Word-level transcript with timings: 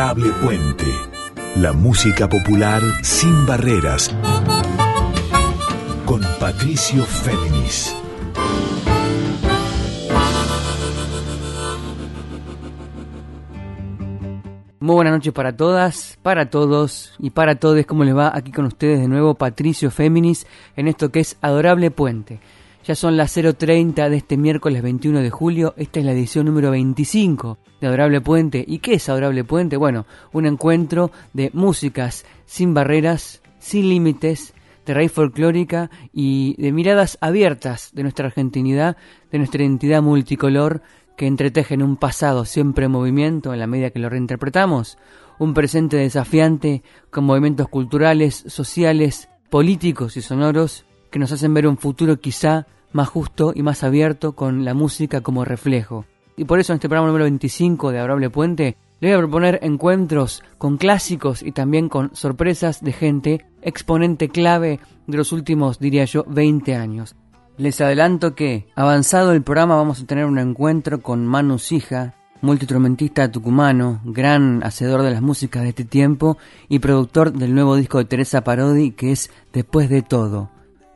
Adorable 0.00 0.32
Puente. 0.42 0.86
La 1.56 1.74
música 1.74 2.26
popular 2.26 2.80
sin 3.02 3.44
barreras. 3.44 4.10
Con 6.06 6.22
Patricio 6.38 7.04
Féminis. 7.04 7.94
Muy 14.80 14.94
buenas 14.94 15.12
noches 15.12 15.34
para 15.34 15.54
todas, 15.54 16.18
para 16.22 16.48
todos 16.48 17.12
y 17.18 17.28
para 17.28 17.56
todos. 17.56 17.84
¿Cómo 17.84 18.02
les 18.04 18.16
va? 18.16 18.32
Aquí 18.34 18.52
con 18.52 18.64
ustedes 18.64 19.00
de 19.00 19.08
nuevo 19.08 19.34
Patricio 19.34 19.90
Féminis 19.90 20.46
en 20.76 20.88
esto 20.88 21.10
que 21.10 21.20
es 21.20 21.36
Adorable 21.42 21.90
Puente. 21.90 22.40
Ya 22.86 22.94
son 22.94 23.18
las 23.18 23.36
0.30 23.36 24.08
de 24.08 24.16
este 24.16 24.38
miércoles 24.38 24.82
21 24.82 25.20
de 25.20 25.28
julio. 25.28 25.74
Esta 25.76 26.00
es 26.00 26.06
la 26.06 26.12
edición 26.12 26.46
número 26.46 26.70
25 26.70 27.58
de 27.78 27.86
Adorable 27.86 28.22
Puente. 28.22 28.64
¿Y 28.66 28.78
qué 28.78 28.94
es 28.94 29.08
Adorable 29.10 29.44
Puente? 29.44 29.76
Bueno, 29.76 30.06
un 30.32 30.46
encuentro 30.46 31.10
de 31.34 31.50
músicas 31.52 32.24
sin 32.46 32.72
barreras, 32.72 33.42
sin 33.58 33.90
límites, 33.90 34.54
de 34.86 34.94
raíz 34.94 35.12
folclórica 35.12 35.90
y 36.10 36.56
de 36.60 36.72
miradas 36.72 37.18
abiertas 37.20 37.90
de 37.92 38.02
nuestra 38.02 38.26
argentinidad, 38.26 38.96
de 39.30 39.38
nuestra 39.38 39.62
identidad 39.62 40.00
multicolor 40.00 40.80
que 41.18 41.26
entretejen 41.26 41.82
un 41.82 41.96
pasado 41.98 42.46
siempre 42.46 42.86
en 42.86 42.92
movimiento 42.92 43.52
en 43.52 43.60
la 43.60 43.66
medida 43.66 43.90
que 43.90 43.98
lo 43.98 44.08
reinterpretamos, 44.08 44.96
un 45.38 45.52
presente 45.52 45.98
desafiante 45.98 46.82
con 47.10 47.24
movimientos 47.24 47.68
culturales, 47.68 48.42
sociales, 48.46 49.28
políticos 49.50 50.16
y 50.16 50.22
sonoros 50.22 50.86
que 51.10 51.18
nos 51.18 51.32
hacen 51.32 51.54
ver 51.54 51.66
un 51.66 51.76
futuro 51.76 52.20
quizá 52.20 52.66
más 52.92 53.08
justo 53.08 53.52
y 53.54 53.62
más 53.62 53.82
abierto 53.82 54.32
con 54.32 54.64
la 54.64 54.74
música 54.74 55.20
como 55.20 55.44
reflejo. 55.44 56.04
Y 56.36 56.44
por 56.44 56.58
eso 56.58 56.72
en 56.72 56.76
este 56.76 56.88
programa 56.88 57.08
número 57.08 57.24
25 57.24 57.90
de 57.90 57.98
Adorable 57.98 58.30
Puente 58.30 58.76
le 59.00 59.08
voy 59.08 59.14
a 59.14 59.18
proponer 59.18 59.58
encuentros 59.62 60.42
con 60.58 60.76
clásicos 60.76 61.42
y 61.42 61.52
también 61.52 61.88
con 61.88 62.14
sorpresas 62.14 62.82
de 62.82 62.92
gente 62.92 63.46
exponente 63.62 64.28
clave 64.28 64.80
de 65.06 65.16
los 65.16 65.32
últimos, 65.32 65.78
diría 65.78 66.04
yo, 66.04 66.24
20 66.28 66.74
años. 66.74 67.16
Les 67.56 67.80
adelanto 67.80 68.34
que, 68.34 68.68
avanzado 68.74 69.32
el 69.32 69.42
programa, 69.42 69.76
vamos 69.76 70.00
a 70.00 70.06
tener 70.06 70.24
un 70.24 70.38
encuentro 70.38 71.02
con 71.02 71.26
Manu 71.26 71.58
Sija, 71.58 72.14
multiinstrumentista 72.42 73.30
tucumano, 73.30 74.00
gran 74.04 74.62
hacedor 74.62 75.02
de 75.02 75.10
las 75.10 75.22
músicas 75.22 75.62
de 75.62 75.70
este 75.70 75.84
tiempo 75.84 76.38
y 76.68 76.78
productor 76.78 77.32
del 77.32 77.54
nuevo 77.54 77.76
disco 77.76 77.98
de 77.98 78.06
Teresa 78.06 78.42
Parodi 78.44 78.92
que 78.92 79.12
es 79.12 79.30
Después 79.52 79.90
de 79.90 80.02
todo. 80.02 80.50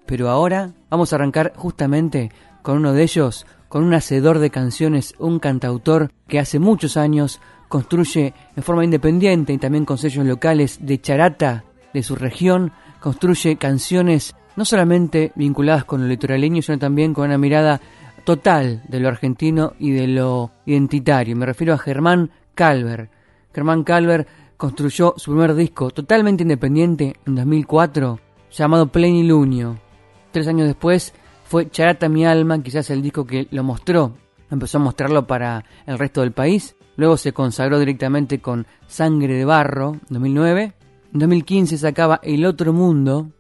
Pero 0.07 0.29
ahora 0.29 0.73
vamos 0.91 1.13
a 1.13 1.17
arrancar 1.17 1.53
justamente 1.57 2.31
con 2.63 2.79
uno 2.79 2.93
de 2.93 3.03
ellos, 3.03 3.47
con 3.69 3.85
un 3.85 3.95
hacedor 3.95 4.39
de 4.39 4.51
canciones, 4.51 5.15
un 5.19 5.39
cantautor 5.39 6.11
que 6.29 6.39
hace 6.39 6.59
muchos 6.59 6.97
años 6.97 7.41
construye 7.69 8.35
en 8.57 8.63
forma 8.63 8.85
independiente 8.85 9.53
y 9.53 9.59
también 9.59 9.85
con 9.85 9.99
sellos 9.99 10.25
locales 10.25 10.79
de 10.81 11.01
charata 11.01 11.65
de 11.93 12.03
su 12.03 12.15
región, 12.17 12.73
construye 13.01 13.57
canciones 13.57 14.35
no 14.57 14.65
solamente 14.65 15.33
vinculadas 15.35 15.85
con 15.85 16.03
lo 16.03 16.07
litoraleño, 16.07 16.63
sino 16.63 16.79
también 16.79 17.15
con 17.15 17.27
una 17.27 17.39
mirada 17.39 17.81
total 18.25 18.83
de 18.89 19.01
lo 19.01 19.09
argentino 19.09 19.75
y 19.79 19.91
de 19.91 20.07
lo 20.07 20.51
identitario. 20.67 21.37
Me 21.37 21.47
refiero 21.47 21.75
a 21.75 21.79
Germán 21.79 22.31
Calver. 22.55 23.11
Germán 23.53 23.85
Calver 23.85 24.27
construyó 24.57 25.15
su 25.17 25.33
primer 25.33 25.55
disco 25.55 25.91
totalmente 25.91 26.43
independiente 26.43 27.17
en 27.27 27.35
2004, 27.35 28.19
llamado 28.51 28.87
Plenilunio. 28.87 29.84
Tres 30.35 30.49
años 30.49 30.67
después 30.67 31.15
fue 31.45 31.71
Charata 31.71 32.09
mi 32.09 32.27
alma, 32.27 32.61
quizás 32.61 32.91
el 32.91 33.03
disco 33.03 33.25
que 33.25 33.47
lo 33.53 33.63
mostró. 33.63 34.17
Empezó 34.51 34.79
a 34.79 34.81
mostrarlo 34.81 35.29
para 35.29 35.65
el 35.87 35.97
resto 35.97 36.23
del 36.23 36.33
país. 36.33 36.75
Luego 36.97 37.17
se 37.17 37.33
consagró 37.33 37.79
directamente 37.79 38.41
con 38.41 38.67
Sangre 38.89 39.35
de 39.37 39.45
Barro, 39.45 40.01
2009. 40.09 40.75
En 41.13 41.21
2015 41.21 41.79
sacaba 41.79 42.19
El 42.21 42.47
Otro 42.47 42.73
Mundo, 42.73 43.31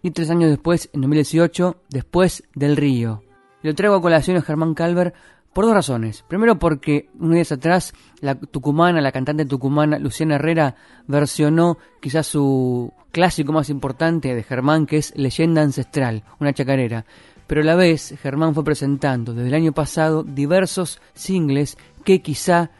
y 0.00 0.12
tres 0.12 0.30
años 0.30 0.48
después, 0.48 0.90
en 0.92 1.00
2018, 1.00 1.76
Después 1.90 2.44
del 2.54 2.76
Río. 2.76 3.24
Lo 3.62 3.74
traigo 3.74 3.96
a 3.96 4.00
colación 4.00 4.36
a 4.36 4.42
Germán 4.42 4.74
Calver 4.74 5.12
por 5.54 5.64
dos 5.64 5.74
razones. 5.74 6.24
Primero 6.28 6.58
porque 6.58 7.08
unos 7.18 7.34
días 7.34 7.52
atrás 7.52 7.94
la 8.20 8.34
tucumana, 8.34 9.00
la 9.00 9.12
cantante 9.12 9.46
tucumana 9.46 9.98
Luciana 9.98 10.34
Herrera 10.34 10.74
versionó 11.06 11.78
quizás 12.00 12.26
su 12.26 12.92
clásico 13.12 13.52
más 13.52 13.70
importante 13.70 14.34
de 14.34 14.42
Germán 14.42 14.86
que 14.86 14.98
es 14.98 15.14
Leyenda 15.16 15.62
Ancestral, 15.62 16.24
una 16.40 16.52
chacarera. 16.52 17.06
Pero 17.46 17.60
a 17.60 17.64
la 17.64 17.76
vez 17.76 18.14
Germán 18.20 18.54
fue 18.54 18.64
presentando 18.64 19.32
desde 19.32 19.48
el 19.48 19.54
año 19.54 19.72
pasado 19.72 20.24
diversos 20.24 21.00
singles 21.14 21.78
que 22.04 22.20
quizá 22.20 22.70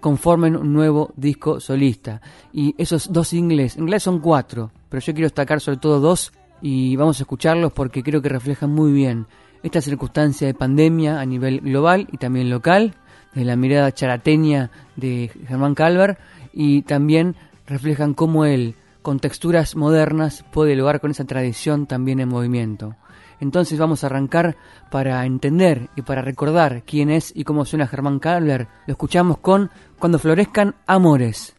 conformen 0.00 0.56
un 0.56 0.72
nuevo 0.72 1.12
disco 1.16 1.60
solista. 1.60 2.20
Y 2.52 2.74
esos 2.78 3.12
dos 3.12 3.28
singles, 3.28 3.76
en 3.76 3.84
inglés 3.84 4.02
son 4.02 4.20
cuatro, 4.20 4.70
pero 4.88 5.00
yo 5.00 5.12
quiero 5.12 5.26
destacar 5.26 5.60
sobre 5.60 5.78
todo 5.78 6.00
dos 6.00 6.32
y 6.60 6.96
vamos 6.96 7.18
a 7.20 7.22
escucharlos 7.22 7.72
porque 7.72 8.02
creo 8.02 8.20
que 8.20 8.28
reflejan 8.28 8.70
muy 8.70 8.92
bien 8.92 9.26
esta 9.62 9.80
circunstancia 9.80 10.46
de 10.46 10.54
pandemia 10.54 11.20
a 11.20 11.26
nivel 11.26 11.60
global 11.60 12.08
y 12.12 12.16
también 12.18 12.50
local, 12.50 12.94
de 13.34 13.44
la 13.44 13.56
mirada 13.56 13.92
charateña 13.92 14.70
de 14.96 15.30
Germán 15.46 15.74
Calver 15.74 16.18
y 16.52 16.82
también 16.82 17.36
reflejan 17.66 18.14
cómo 18.14 18.44
él, 18.44 18.74
con 19.02 19.20
texturas 19.20 19.76
modernas, 19.76 20.44
puede 20.50 20.74
lograr 20.74 21.00
con 21.00 21.10
esa 21.10 21.24
tradición 21.24 21.86
también 21.86 22.20
en 22.20 22.28
movimiento. 22.28 22.96
Entonces 23.40 23.78
vamos 23.78 24.02
a 24.02 24.08
arrancar 24.08 24.56
para 24.90 25.24
entender 25.24 25.88
y 25.94 26.02
para 26.02 26.22
recordar 26.22 26.82
quién 26.84 27.10
es 27.10 27.32
y 27.36 27.44
cómo 27.44 27.64
suena 27.64 27.86
Germán 27.86 28.18
Calver. 28.18 28.66
Lo 28.86 28.92
escuchamos 28.92 29.38
con 29.38 29.70
Cuando 29.98 30.18
florezcan 30.18 30.74
amores. 30.86 31.57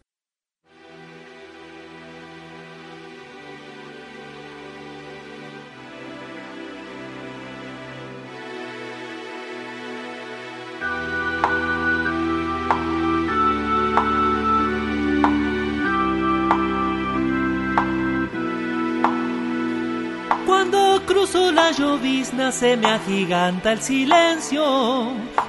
La 21.69 21.75
llovizna 21.75 22.52
se 22.52 22.78
me 22.78 22.88
agiganta 22.88 23.74
el 23.74 23.81
silencio, 23.81 24.63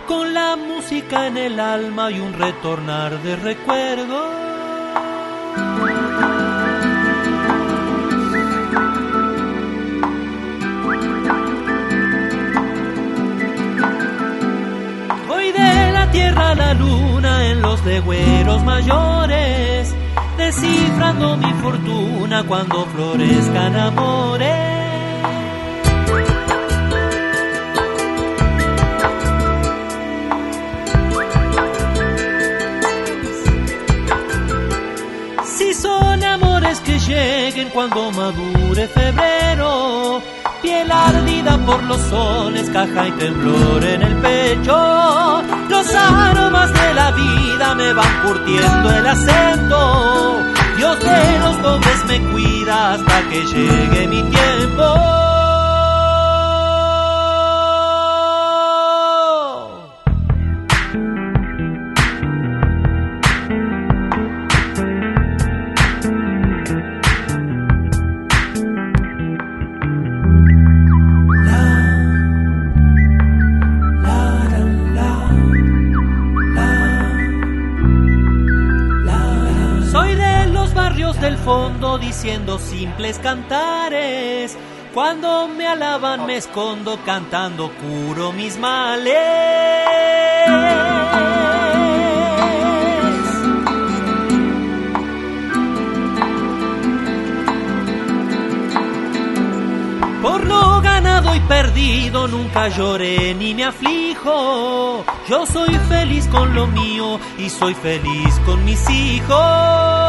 con 0.06 0.34
la 0.34 0.56
música 0.56 1.26
en 1.26 1.36
el 1.36 1.58
alma 1.58 2.10
y 2.10 2.20
un 2.20 2.34
retornar 2.34 3.22
de 3.22 3.36
recuerdos. 3.36 4.28
Voy 15.28 15.52
de 15.52 15.92
la 15.92 16.10
tierra 16.10 16.50
a 16.50 16.54
la 16.54 16.75
luna 16.75 17.50
en 17.50 17.62
los 17.62 17.82
legüeros 17.84 18.62
mayores, 18.64 19.94
descifrando 20.37 21.37
mi 21.37 21.52
fortuna 21.62 22.44
cuando 22.47 22.84
florezcan 22.87 23.76
amores. 23.76 24.79
Cuando 37.72 38.10
madure 38.12 38.88
febrero. 38.88 40.22
Piel 40.62 40.91
ardida 40.91 41.58
por 41.64 41.82
los 41.84 42.00
soles, 42.03 42.69
caja 42.70 43.08
y 43.08 43.12
temblor 43.12 43.84
en 43.84 44.03
el 44.03 44.16
pecho. 44.16 45.42
Los 45.69 45.94
aromas 45.94 46.72
de 46.72 46.94
la 46.94 47.11
vida 47.12 47.75
me 47.75 47.93
van 47.93 48.22
curtiendo 48.22 48.90
el 48.90 49.06
acento. 49.06 50.43
Dios 50.76 51.00
de 51.00 51.38
los 51.38 51.62
dobles 51.62 52.05
me 52.06 52.20
cuida 52.32 52.94
hasta 52.94 53.28
que 53.28 53.46
llegue 53.46 54.08
mi 54.08 54.22
tiempo. 54.22 55.19
simples 83.00 83.19
cantares. 83.19 84.56
Cuando 84.93 85.49
me 85.49 85.67
alaban 85.67 86.26
me 86.26 86.37
escondo 86.37 86.99
cantando, 87.05 87.70
curo 87.70 88.32
mis 88.32 88.58
males. 88.58 89.14
Por 100.20 100.44
lo 100.44 100.81
ganado 100.82 101.35
y 101.35 101.41
perdido 101.41 102.29
nunca 102.29 102.69
lloré 102.69 103.35
ni 103.35 103.55
me 103.55 103.64
aflijo. 103.64 105.05
Yo 105.29 105.46
soy 105.46 105.75
feliz 105.88 106.26
con 106.26 106.55
lo 106.55 106.67
mío 106.67 107.19
y 107.38 107.49
soy 107.49 107.75
feliz 107.75 108.38
con 108.44 108.62
mis 108.64 108.91
hijos. 108.91 110.00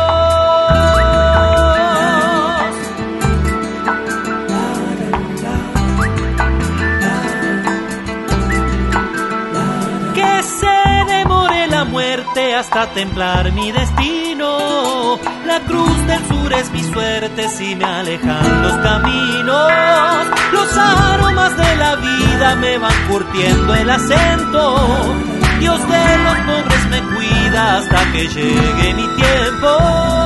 Hasta 12.61 12.93
templar 12.93 13.51
mi 13.53 13.71
destino. 13.71 15.19
La 15.47 15.59
cruz 15.61 15.97
del 16.05 16.23
sur 16.27 16.53
es 16.53 16.71
mi 16.71 16.83
suerte 16.83 17.49
si 17.49 17.75
me 17.75 17.85
alejan 17.85 18.61
los 18.61 18.73
caminos. 18.77 20.27
Los 20.53 20.77
aromas 20.77 21.57
de 21.57 21.75
la 21.77 21.95
vida 21.95 22.55
me 22.57 22.77
van 22.77 22.93
curtiendo 23.09 23.73
el 23.73 23.89
acento. 23.89 25.15
Dios 25.59 25.79
de 25.89 26.17
los 26.25 26.37
pobres 26.49 26.85
me 26.91 27.01
cuida 27.15 27.77
hasta 27.77 28.11
que 28.11 28.27
llegue 28.27 28.93
mi 28.93 29.07
tiempo. 29.15 30.20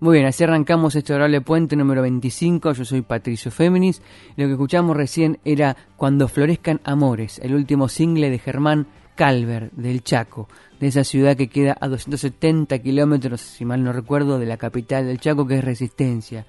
Muy 0.00 0.14
bien, 0.14 0.26
así 0.26 0.42
arrancamos 0.44 0.96
este 0.96 1.12
orable 1.12 1.42
puente 1.42 1.76
número 1.76 2.00
25. 2.00 2.72
Yo 2.72 2.86
soy 2.86 3.02
Patricio 3.02 3.50
Féminis. 3.50 4.00
Lo 4.34 4.46
que 4.46 4.52
escuchamos 4.52 4.96
recién 4.96 5.38
era 5.44 5.76
Cuando 5.98 6.26
florezcan 6.26 6.80
amores, 6.84 7.38
el 7.40 7.54
último 7.54 7.86
single 7.86 8.30
de 8.30 8.38
Germán 8.38 8.86
Calver, 9.14 9.70
del 9.72 10.02
Chaco, 10.02 10.48
de 10.80 10.86
esa 10.86 11.04
ciudad 11.04 11.36
que 11.36 11.50
queda 11.50 11.76
a 11.78 11.88
270 11.88 12.78
kilómetros, 12.78 13.42
si 13.42 13.66
mal 13.66 13.84
no 13.84 13.92
recuerdo, 13.92 14.38
de 14.38 14.46
la 14.46 14.56
capital 14.56 15.06
del 15.06 15.20
Chaco, 15.20 15.46
que 15.46 15.58
es 15.58 15.64
Resistencia. 15.64 16.46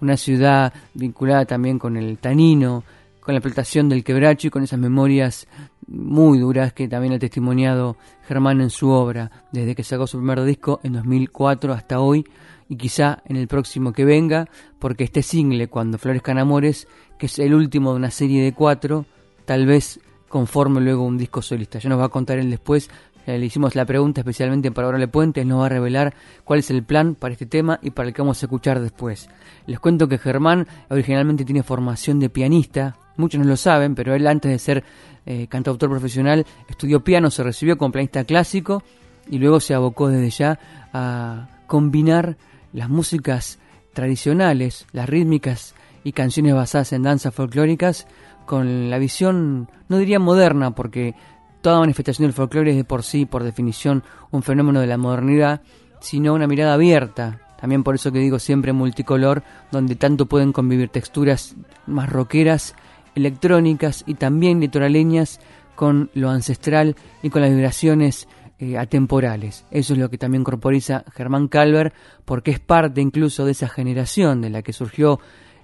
Una 0.00 0.16
ciudad 0.16 0.72
vinculada 0.94 1.44
también 1.44 1.78
con 1.78 1.96
el 1.96 2.18
tanino, 2.18 2.82
con 3.20 3.32
la 3.32 3.38
explotación 3.38 3.88
del 3.88 4.02
quebracho 4.02 4.48
y 4.48 4.50
con 4.50 4.64
esas 4.64 4.80
memorias 4.80 5.46
muy 5.86 6.40
duras 6.40 6.72
que 6.72 6.88
también 6.88 7.12
ha 7.12 7.18
testimoniado 7.20 7.96
Germán 8.26 8.60
en 8.60 8.70
su 8.70 8.90
obra, 8.90 9.30
desde 9.52 9.76
que 9.76 9.84
sacó 9.84 10.08
su 10.08 10.18
primer 10.18 10.42
disco 10.42 10.80
en 10.82 10.94
2004 10.94 11.72
hasta 11.72 12.00
hoy 12.00 12.24
y 12.68 12.76
quizá 12.76 13.22
en 13.24 13.36
el 13.36 13.48
próximo 13.48 13.92
que 13.92 14.04
venga, 14.04 14.48
porque 14.78 15.04
este 15.04 15.22
single, 15.22 15.68
Cuando 15.68 15.98
Florezcan 15.98 16.38
Amores, 16.38 16.86
que 17.18 17.26
es 17.26 17.38
el 17.38 17.54
último 17.54 17.90
de 17.90 17.96
una 17.96 18.10
serie 18.10 18.42
de 18.42 18.52
cuatro, 18.52 19.06
tal 19.44 19.66
vez 19.66 20.00
conforme 20.28 20.80
luego 20.80 21.04
un 21.04 21.16
disco 21.16 21.42
solista. 21.42 21.78
Ya 21.78 21.88
nos 21.88 21.98
va 21.98 22.04
a 22.04 22.10
contar 22.10 22.38
él 22.38 22.50
después. 22.50 22.90
le 23.26 23.44
hicimos 23.44 23.74
la 23.74 23.84
pregunta 23.84 24.20
especialmente 24.20 24.70
para 24.70 24.88
Orale 24.88 25.08
Puente, 25.08 25.40
él 25.40 25.48
nos 25.48 25.60
va 25.60 25.66
a 25.66 25.70
revelar 25.70 26.14
cuál 26.44 26.60
es 26.60 26.70
el 26.70 26.82
plan 26.82 27.14
para 27.14 27.32
este 27.32 27.46
tema 27.46 27.78
y 27.82 27.90
para 27.90 28.08
el 28.08 28.14
que 28.14 28.22
vamos 28.22 28.42
a 28.42 28.46
escuchar 28.46 28.80
después. 28.80 29.28
Les 29.66 29.78
cuento 29.80 30.08
que 30.08 30.18
Germán 30.18 30.66
originalmente 30.88 31.44
tiene 31.44 31.62
formación 31.62 32.20
de 32.20 32.30
pianista, 32.30 32.96
muchos 33.16 33.40
no 33.40 33.46
lo 33.46 33.56
saben, 33.56 33.94
pero 33.94 34.14
él 34.14 34.26
antes 34.26 34.50
de 34.50 34.58
ser 34.58 34.84
eh, 35.26 35.46
cantautor 35.46 35.90
profesional 35.90 36.46
estudió 36.68 37.04
piano, 37.04 37.30
se 37.30 37.42
recibió 37.42 37.76
como 37.76 37.92
pianista 37.92 38.24
clásico 38.24 38.82
y 39.30 39.38
luego 39.38 39.60
se 39.60 39.74
abocó 39.74 40.08
desde 40.08 40.30
ya 40.30 40.58
a 40.92 41.48
combinar 41.66 42.38
las 42.72 42.88
músicas 42.88 43.58
tradicionales, 43.92 44.86
las 44.92 45.08
rítmicas 45.08 45.74
y 46.04 46.12
canciones 46.12 46.54
basadas 46.54 46.92
en 46.92 47.02
danzas 47.02 47.34
folclóricas 47.34 48.06
con 48.46 48.90
la 48.90 48.98
visión, 48.98 49.70
no 49.88 49.98
diría 49.98 50.18
moderna, 50.18 50.74
porque 50.74 51.14
toda 51.60 51.80
manifestación 51.80 52.26
del 52.26 52.32
folclore 52.32 52.70
es 52.70 52.76
de 52.76 52.84
por 52.84 53.02
sí, 53.02 53.26
por 53.26 53.44
definición, 53.44 54.02
un 54.30 54.42
fenómeno 54.42 54.80
de 54.80 54.86
la 54.86 54.96
modernidad, 54.96 55.62
sino 56.00 56.34
una 56.34 56.46
mirada 56.46 56.74
abierta, 56.74 57.40
también 57.60 57.82
por 57.82 57.96
eso 57.96 58.12
que 58.12 58.20
digo 58.20 58.38
siempre 58.38 58.72
multicolor, 58.72 59.42
donde 59.70 59.96
tanto 59.96 60.26
pueden 60.26 60.52
convivir 60.52 60.88
texturas 60.88 61.56
más 61.86 62.08
rockeras, 62.08 62.74
electrónicas 63.14 64.04
y 64.06 64.14
también 64.14 64.60
litoraleñas 64.60 65.40
con 65.74 66.10
lo 66.14 66.30
ancestral 66.30 66.96
y 67.22 67.30
con 67.30 67.42
las 67.42 67.50
vibraciones 67.50 68.28
eh, 68.60 68.76
atemporales. 68.76 69.64
Eso 69.70 69.92
es 69.92 69.98
lo 69.98 70.10
que 70.10 70.18
también 70.18 70.42
corporiza 70.42 71.04
Germán 71.14 71.48
Calver, 71.48 71.92
porque 72.24 72.50
es 72.50 72.58
parte 72.58 73.00
incluso 73.00 73.44
de 73.44 73.52
esa 73.52 73.68
generación 73.68 74.40
de 74.40 74.50
la 74.50 74.62
que 74.62 74.72
surgió 74.72 75.20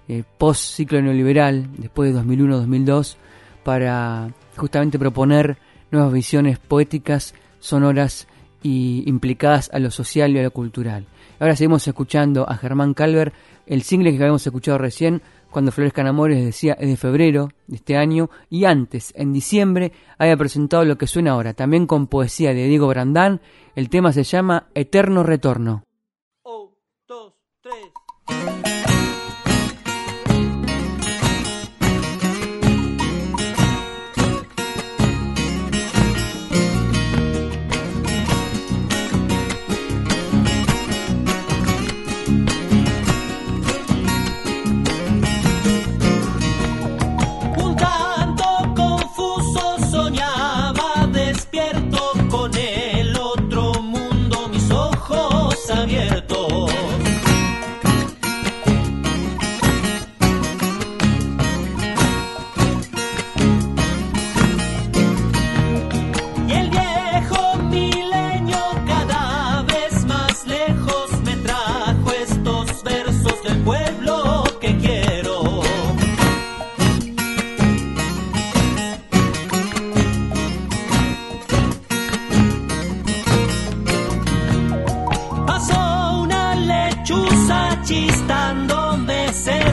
eh, 0.07 0.23
post-ciclo 0.39 1.03
neoliberal, 1.03 1.69
después 1.77 2.13
de 2.13 2.21
2001-2002, 2.21 3.17
para 3.65 4.31
justamente 4.57 4.99
proponer 4.99 5.57
nuevas 5.91 6.13
visiones 6.13 6.59
poéticas, 6.59 7.35
sonoras 7.59 8.29
y 8.63 9.03
implicadas 9.07 9.71
a 9.73 9.79
lo 9.79 9.91
social 9.91 10.33
y 10.33 10.39
a 10.39 10.43
lo 10.43 10.51
cultural. 10.51 11.07
Ahora 11.41 11.57
seguimos 11.57 11.87
escuchando 11.89 12.49
a 12.49 12.57
Germán 12.57 12.95
Calver, 12.95 13.33
el 13.67 13.83
single 13.83 14.11
que 14.11 14.19
habíamos 14.19 14.47
escuchado 14.47 14.79
recién, 14.79 15.21
cuando 15.55 15.71
Florezcan 15.71 16.09
Amores, 16.09 16.45
decía, 16.45 16.73
es 16.81 16.89
de 16.89 16.97
febrero 16.97 17.49
de 17.69 17.77
este 17.77 17.97
año, 17.97 18.29
y 18.51 18.65
antes, 18.65 19.13
en 19.17 19.33
diciembre, 19.33 19.93
había 20.19 20.37
presentado 20.37 20.85
lo 20.85 20.99
que 20.99 21.07
suena 21.07 21.31
ahora, 21.31 21.55
también 21.55 21.87
con 21.87 22.09
poesía 22.09 22.53
de 22.53 22.67
Diego 22.67 22.89
Brandán, 22.89 23.41
el 23.77 23.89
tema 23.89 24.13
se 24.13 24.25
llama 24.25 24.67
Eterno 24.75 25.23
Retorno. 25.23 25.85
Vamos 87.87 88.05
en 88.05 89.05
silencio 89.15 89.65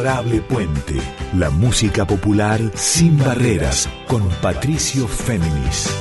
Adorable 0.07 0.41
Puente, 0.43 0.95
la 1.37 1.51
música 1.51 2.07
popular 2.07 2.61
sin 2.75 3.19
barreras, 3.19 3.89
con 4.07 4.23
Patricio 4.41 5.09
Féminis. 5.09 5.93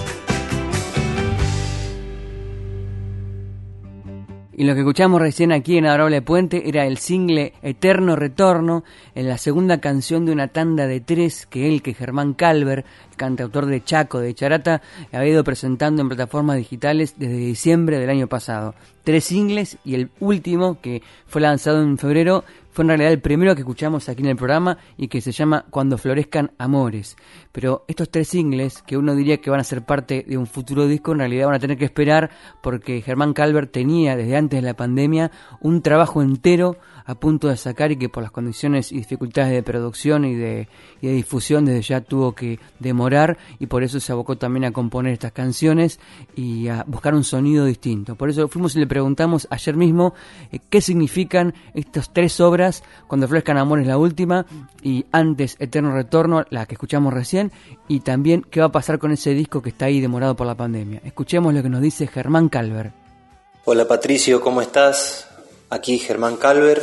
Y 4.57 4.63
lo 4.63 4.73
que 4.75 4.81
escuchamos 4.81 5.19
recién 5.19 5.51
aquí 5.51 5.77
en 5.77 5.87
Adorable 5.87 6.21
Puente 6.21 6.69
era 6.69 6.85
el 6.85 6.99
single 6.99 7.53
Eterno 7.63 8.15
Retorno, 8.15 8.83
en 9.15 9.27
la 9.27 9.39
segunda 9.39 9.81
canción 9.81 10.25
de 10.25 10.33
una 10.33 10.49
tanda 10.49 10.85
de 10.85 11.01
tres 11.01 11.47
que 11.47 11.67
él, 11.67 11.81
que 11.81 11.95
Germán 11.95 12.35
Calver, 12.35 12.85
cantautor 13.17 13.65
de 13.65 13.83
Chaco, 13.83 14.19
de 14.19 14.35
Charata, 14.35 14.83
había 15.11 15.31
ido 15.31 15.43
presentando 15.43 16.03
en 16.03 16.09
plataformas 16.09 16.57
digitales 16.57 17.15
desde 17.17 17.37
diciembre 17.37 17.97
del 17.97 18.11
año 18.11 18.27
pasado. 18.27 18.75
Tres 19.03 19.25
singles 19.25 19.77
y 19.83 19.95
el 19.95 20.11
último, 20.19 20.79
que 20.79 21.01
fue 21.25 21.41
lanzado 21.41 21.81
en 21.81 21.97
febrero, 21.97 22.43
fue 22.75 22.83
en 22.83 22.89
realidad 22.89 23.13
el 23.13 23.21
primero 23.21 23.55
que 23.55 23.61
escuchamos 23.61 24.09
aquí 24.09 24.21
en 24.21 24.27
el 24.27 24.35
programa 24.35 24.77
y 24.97 25.07
que 25.07 25.21
se 25.21 25.31
llama 25.31 25.63
Cuando 25.69 25.97
florezcan 25.97 26.51
amores. 26.57 27.15
Pero 27.55 27.85
estos 27.87 28.09
tres 28.09 28.27
singles, 28.27 28.81
que 28.81 28.97
uno 28.97 29.15
diría 29.15 29.37
que 29.37 29.49
van 29.49 29.61
a 29.61 29.63
ser 29.63 29.85
parte 29.85 30.25
de 30.27 30.37
un 30.37 30.45
futuro 30.45 30.87
disco, 30.87 31.13
en 31.13 31.19
realidad 31.19 31.45
van 31.45 31.55
a 31.55 31.59
tener 31.59 31.77
que 31.77 31.85
esperar 31.85 32.29
porque 32.61 33.01
Germán 33.01 33.31
Calver 33.31 33.67
tenía 33.67 34.17
desde 34.17 34.35
antes 34.35 34.61
de 34.61 34.67
la 34.67 34.73
pandemia 34.73 35.31
un 35.61 35.81
trabajo 35.81 36.21
entero 36.21 36.75
a 37.05 37.15
punto 37.15 37.47
de 37.47 37.55
sacar 37.55 37.91
y 37.91 37.97
que 37.97 38.09
por 38.09 38.23
las 38.23 38.31
condiciones 38.31 38.91
y 38.91 38.97
dificultades 38.97 39.53
de 39.53 39.63
producción 39.63 40.25
y 40.25 40.35
de, 40.35 40.67
y 41.01 41.07
de 41.07 41.13
difusión 41.13 41.63
desde 41.63 41.81
ya 41.81 42.01
tuvo 42.01 42.33
que 42.33 42.59
demorar 42.79 43.37
y 43.59 43.67
por 43.67 43.83
eso 43.83 43.99
se 43.99 44.11
abocó 44.11 44.37
también 44.37 44.65
a 44.65 44.71
componer 44.71 45.13
estas 45.13 45.31
canciones 45.31 45.99
y 46.35 46.67
a 46.67 46.83
buscar 46.87 47.13
un 47.13 47.23
sonido 47.23 47.63
distinto. 47.65 48.15
Por 48.15 48.29
eso 48.29 48.47
fuimos 48.47 48.75
y 48.75 48.79
le 48.79 48.87
preguntamos 48.87 49.47
ayer 49.51 49.77
mismo 49.77 50.13
eh, 50.51 50.59
qué 50.69 50.81
significan 50.81 51.53
estas 51.73 52.11
tres 52.11 52.41
obras, 52.41 52.83
cuando 53.07 53.27
florezcan 53.27 53.57
amores 53.57 53.87
la 53.87 53.97
última 53.97 54.45
y 54.81 55.05
antes 55.11 55.55
Eterno 55.59 55.93
Retorno, 55.93 56.43
la 56.49 56.65
que 56.65 56.73
escuchamos 56.73 57.13
recién, 57.13 57.44
y 57.87 58.01
también 58.01 58.45
qué 58.49 58.59
va 58.59 58.67
a 58.67 58.71
pasar 58.71 58.99
con 58.99 59.11
ese 59.11 59.31
disco 59.31 59.61
que 59.61 59.69
está 59.69 59.85
ahí 59.85 60.01
demorado 60.01 60.35
por 60.35 60.47
la 60.47 60.55
pandemia. 60.55 61.01
Escuchemos 61.03 61.53
lo 61.53 61.63
que 61.63 61.69
nos 61.69 61.81
dice 61.81 62.07
Germán 62.07 62.49
Calver. 62.49 62.91
Hola 63.65 63.87
Patricio, 63.87 64.41
¿cómo 64.41 64.61
estás? 64.61 65.27
Aquí 65.69 65.97
Germán 65.97 66.37
Calver. 66.37 66.81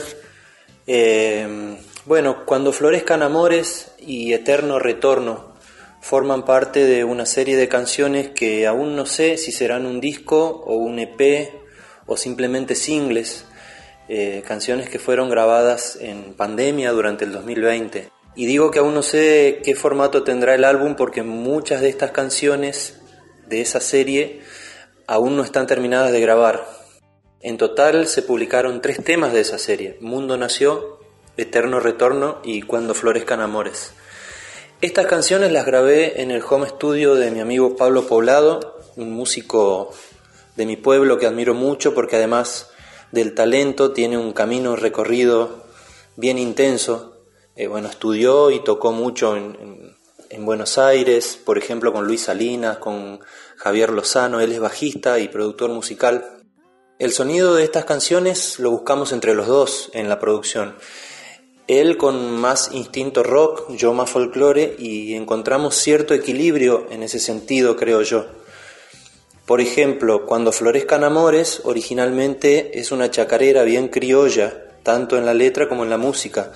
Eh, 0.86 1.76
bueno, 2.04 2.44
cuando 2.44 2.72
florezcan 2.72 3.22
amores 3.22 3.92
y 4.00 4.32
eterno 4.32 4.78
retorno 4.78 5.52
forman 6.00 6.44
parte 6.44 6.84
de 6.84 7.04
una 7.04 7.26
serie 7.26 7.56
de 7.56 7.68
canciones 7.68 8.30
que 8.30 8.66
aún 8.66 8.96
no 8.96 9.06
sé 9.06 9.38
si 9.38 9.52
serán 9.52 9.86
un 9.86 10.00
disco 10.00 10.64
o 10.66 10.74
un 10.74 10.98
EP 10.98 11.52
o 12.06 12.16
simplemente 12.16 12.74
singles, 12.74 13.44
eh, 14.08 14.42
canciones 14.46 14.90
que 14.90 14.98
fueron 14.98 15.30
grabadas 15.30 15.96
en 16.00 16.34
pandemia 16.34 16.90
durante 16.90 17.24
el 17.24 17.30
2020. 17.30 18.10
Y 18.34 18.46
digo 18.46 18.70
que 18.70 18.78
aún 18.78 18.94
no 18.94 19.02
sé 19.02 19.60
qué 19.64 19.74
formato 19.74 20.22
tendrá 20.22 20.54
el 20.54 20.64
álbum 20.64 20.96
porque 20.96 21.22
muchas 21.22 21.80
de 21.80 21.88
estas 21.88 22.12
canciones 22.12 23.00
de 23.46 23.60
esa 23.60 23.80
serie 23.80 24.40
aún 25.06 25.36
no 25.36 25.42
están 25.42 25.66
terminadas 25.66 26.12
de 26.12 26.20
grabar. 26.20 26.66
En 27.40 27.58
total 27.58 28.06
se 28.06 28.22
publicaron 28.22 28.80
tres 28.80 29.02
temas 29.04 29.32
de 29.32 29.40
esa 29.40 29.58
serie, 29.58 29.98
Mundo 30.00 30.36
Nació, 30.36 31.00
Eterno 31.36 31.80
Retorno 31.80 32.40
y 32.44 32.62
Cuando 32.62 32.94
Florezcan 32.94 33.40
Amores. 33.40 33.92
Estas 34.80 35.06
canciones 35.06 35.52
las 35.52 35.66
grabé 35.66 36.22
en 36.22 36.30
el 36.30 36.42
home 36.48 36.68
studio 36.68 37.14
de 37.14 37.30
mi 37.30 37.40
amigo 37.40 37.76
Pablo 37.76 38.06
Poblado, 38.06 38.80
un 38.96 39.12
músico 39.12 39.92
de 40.56 40.66
mi 40.66 40.76
pueblo 40.76 41.18
que 41.18 41.26
admiro 41.26 41.54
mucho 41.54 41.94
porque 41.94 42.16
además 42.16 42.70
del 43.10 43.34
talento 43.34 43.92
tiene 43.92 44.18
un 44.18 44.32
camino 44.32 44.76
recorrido 44.76 45.64
bien 46.16 46.38
intenso. 46.38 47.11
Eh, 47.54 47.66
bueno, 47.66 47.88
estudió 47.88 48.50
y 48.50 48.60
tocó 48.64 48.92
mucho 48.92 49.36
en, 49.36 49.96
en 50.30 50.46
Buenos 50.46 50.78
Aires, 50.78 51.38
por 51.44 51.58
ejemplo 51.58 51.92
con 51.92 52.06
Luis 52.06 52.22
Salinas, 52.22 52.78
con 52.78 53.20
Javier 53.56 53.90
Lozano, 53.90 54.40
él 54.40 54.50
es 54.50 54.60
bajista 54.60 55.18
y 55.18 55.28
productor 55.28 55.70
musical. 55.70 56.42
El 56.98 57.12
sonido 57.12 57.54
de 57.54 57.64
estas 57.64 57.84
canciones 57.84 58.58
lo 58.58 58.70
buscamos 58.70 59.12
entre 59.12 59.34
los 59.34 59.46
dos 59.46 59.90
en 59.92 60.08
la 60.08 60.18
producción. 60.18 60.76
Él 61.68 61.98
con 61.98 62.36
más 62.36 62.70
instinto 62.72 63.22
rock, 63.22 63.70
yo 63.72 63.92
más 63.92 64.08
folclore 64.08 64.74
y 64.78 65.14
encontramos 65.14 65.74
cierto 65.74 66.14
equilibrio 66.14 66.86
en 66.90 67.02
ese 67.02 67.18
sentido, 67.18 67.76
creo 67.76 68.02
yo. 68.02 68.24
Por 69.46 69.60
ejemplo, 69.60 70.24
Cuando 70.24 70.50
florezcan 70.50 71.04
amores 71.04 71.60
originalmente 71.64 72.78
es 72.78 72.90
una 72.90 73.10
chacarera 73.10 73.64
bien 73.64 73.88
criolla, 73.88 74.70
tanto 74.82 75.18
en 75.18 75.26
la 75.26 75.34
letra 75.34 75.68
como 75.68 75.84
en 75.84 75.90
la 75.90 75.98
música. 75.98 76.52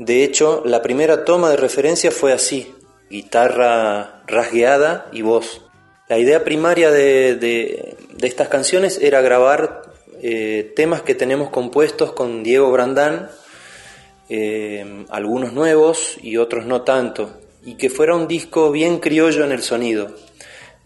De 0.00 0.24
hecho, 0.24 0.62
la 0.64 0.80
primera 0.80 1.26
toma 1.26 1.50
de 1.50 1.58
referencia 1.58 2.10
fue 2.10 2.32
así, 2.32 2.74
guitarra 3.10 4.22
rasgueada 4.26 5.10
y 5.12 5.20
voz. 5.20 5.60
La 6.08 6.16
idea 6.16 6.42
primaria 6.42 6.90
de, 6.90 7.98
estas 8.22 8.48
canciones 8.48 8.98
era 9.02 9.20
grabar 9.20 9.82
eh, 10.22 10.72
temas 10.74 11.02
que 11.02 11.14
tenemos 11.14 11.50
compuestos 11.50 12.12
con 12.12 12.42
Diego 12.42 12.70
Brandán, 12.70 13.28
eh, 14.30 15.04
algunos 15.10 15.52
nuevos 15.52 16.16
y 16.22 16.38
otros 16.38 16.64
no 16.64 16.80
tanto, 16.80 17.38
y 17.62 17.74
que 17.74 17.90
fuera 17.90 18.16
un 18.16 18.26
disco 18.26 18.70
bien 18.70 19.00
criollo 19.00 19.44
en 19.44 19.52
el 19.52 19.62
sonido, 19.62 20.16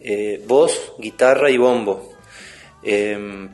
eh, 0.01 0.43
voz, 0.49 0.93
guitarra 0.99 1.53
y 1.53 1.57
bombo. 1.57 2.14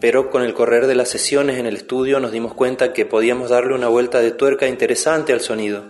Pero 0.00 0.30
con 0.30 0.42
el 0.42 0.54
correr 0.54 0.86
de 0.86 0.96
las 0.96 1.08
sesiones 1.08 1.58
en 1.58 1.66
el 1.66 1.76
estudio 1.76 2.18
nos 2.18 2.32
dimos 2.32 2.52
cuenta 2.52 2.92
que 2.92 3.06
podíamos 3.06 3.50
darle 3.50 3.74
una 3.74 3.88
vuelta 3.88 4.20
de 4.20 4.32
tuerca 4.32 4.66
interesante 4.66 5.32
al 5.32 5.40
sonido, 5.40 5.84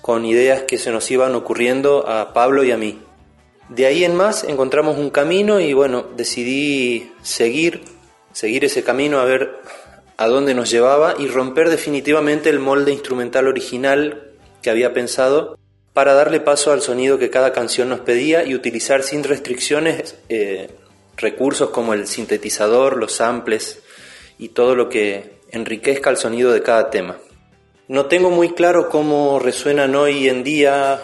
con 0.00 0.24
ideas 0.24 0.62
que 0.62 0.78
se 0.78 0.90
nos 0.90 1.08
iban 1.10 1.34
ocurriendo 1.34 2.08
a 2.08 2.32
Pablo 2.32 2.64
y 2.64 2.72
a 2.72 2.76
mí. 2.76 2.98
De 3.68 3.86
ahí 3.86 4.04
en 4.04 4.16
más 4.16 4.42
encontramos 4.42 4.98
un 4.98 5.10
camino 5.10 5.60
y 5.60 5.72
bueno, 5.74 6.06
decidí 6.16 7.12
seguir, 7.22 7.82
seguir 8.32 8.64
ese 8.64 8.82
camino 8.82 9.20
a 9.20 9.24
ver 9.24 9.60
a 10.16 10.26
dónde 10.26 10.54
nos 10.54 10.70
llevaba 10.70 11.14
y 11.18 11.28
romper 11.28 11.70
definitivamente 11.70 12.50
el 12.50 12.58
molde 12.58 12.92
instrumental 12.92 13.46
original 13.46 14.32
que 14.60 14.70
había 14.70 14.92
pensado 14.92 15.56
para 15.92 16.14
darle 16.14 16.40
paso 16.40 16.72
al 16.72 16.82
sonido 16.82 17.18
que 17.18 17.30
cada 17.30 17.52
canción 17.52 17.88
nos 17.88 18.00
pedía 18.00 18.44
y 18.44 18.54
utilizar 18.54 19.02
sin 19.04 19.22
restricciones 19.22 20.16
eh, 20.28 20.68
recursos 21.20 21.70
como 21.70 21.94
el 21.94 22.06
sintetizador, 22.06 22.96
los 22.96 23.12
samples 23.12 23.80
y 24.38 24.50
todo 24.50 24.74
lo 24.74 24.88
que 24.88 25.40
enriquezca 25.50 26.10
el 26.10 26.16
sonido 26.16 26.52
de 26.52 26.62
cada 26.62 26.90
tema. 26.90 27.18
No 27.88 28.06
tengo 28.06 28.30
muy 28.30 28.50
claro 28.54 28.88
cómo 28.88 29.38
resuenan 29.38 29.94
hoy 29.96 30.28
en 30.28 30.44
día 30.44 31.02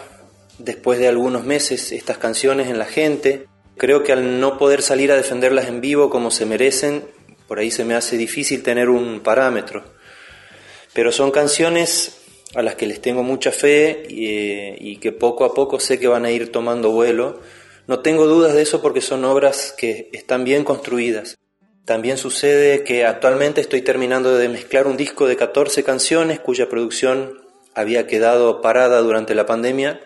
después 0.57 0.99
de 0.99 1.07
algunos 1.07 1.43
meses 1.43 1.91
estas 1.91 2.17
canciones 2.17 2.67
en 2.67 2.79
la 2.79 2.85
gente. 2.85 3.47
Creo 3.75 4.03
que 4.03 4.13
al 4.13 4.39
no 4.39 4.57
poder 4.57 4.81
salir 4.81 5.11
a 5.11 5.15
defenderlas 5.15 5.67
en 5.67 5.81
vivo 5.81 6.09
como 6.09 6.31
se 6.31 6.45
merecen, 6.45 7.05
por 7.47 7.59
ahí 7.59 7.71
se 7.71 7.85
me 7.85 7.95
hace 7.95 8.17
difícil 8.17 8.63
tener 8.63 8.89
un 8.89 9.19
parámetro. 9.19 9.83
Pero 10.93 11.11
son 11.11 11.31
canciones 11.31 12.17
a 12.55 12.61
las 12.61 12.75
que 12.75 12.87
les 12.87 13.01
tengo 13.01 13.23
mucha 13.23 13.51
fe 13.51 14.03
y, 14.09 14.97
que 14.97 15.11
poco 15.11 15.45
a 15.45 15.53
poco 15.53 15.79
sé 15.79 15.99
que 15.99 16.07
van 16.07 16.25
a 16.25 16.31
ir 16.31 16.51
tomando 16.51 16.91
vuelo. 16.91 17.39
No 17.87 17.99
tengo 17.99 18.27
dudas 18.27 18.53
de 18.53 18.61
eso 18.61 18.81
porque 18.81 18.99
son 18.99 19.23
obras 19.23 19.73
que 19.77 20.09
están 20.11 20.43
bien 20.43 20.65
construidas. 20.65 21.37
También 21.85 22.17
sucede 22.17 22.83
que 22.83 23.05
actualmente 23.05 23.61
estoy 23.61 23.81
terminando 23.81 24.35
de 24.37 24.49
mezclar 24.49 24.87
un 24.87 24.97
disco 24.97 25.25
de 25.25 25.37
14 25.37 25.85
canciones 25.85 26.41
cuya 26.41 26.67
producción 26.67 27.41
había 27.73 28.05
quedado 28.05 28.61
parada 28.61 28.99
durante 28.99 29.35
la 29.35 29.45
pandemia 29.45 30.01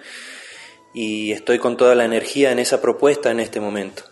y 0.94 1.32
estoy 1.32 1.58
con 1.58 1.76
toda 1.76 1.96
la 1.96 2.06
energía 2.06 2.52
en 2.52 2.60
esa 2.60 2.82
propuesta 2.82 3.32
en 3.32 3.40
este 3.40 3.60
momento. 3.60 4.04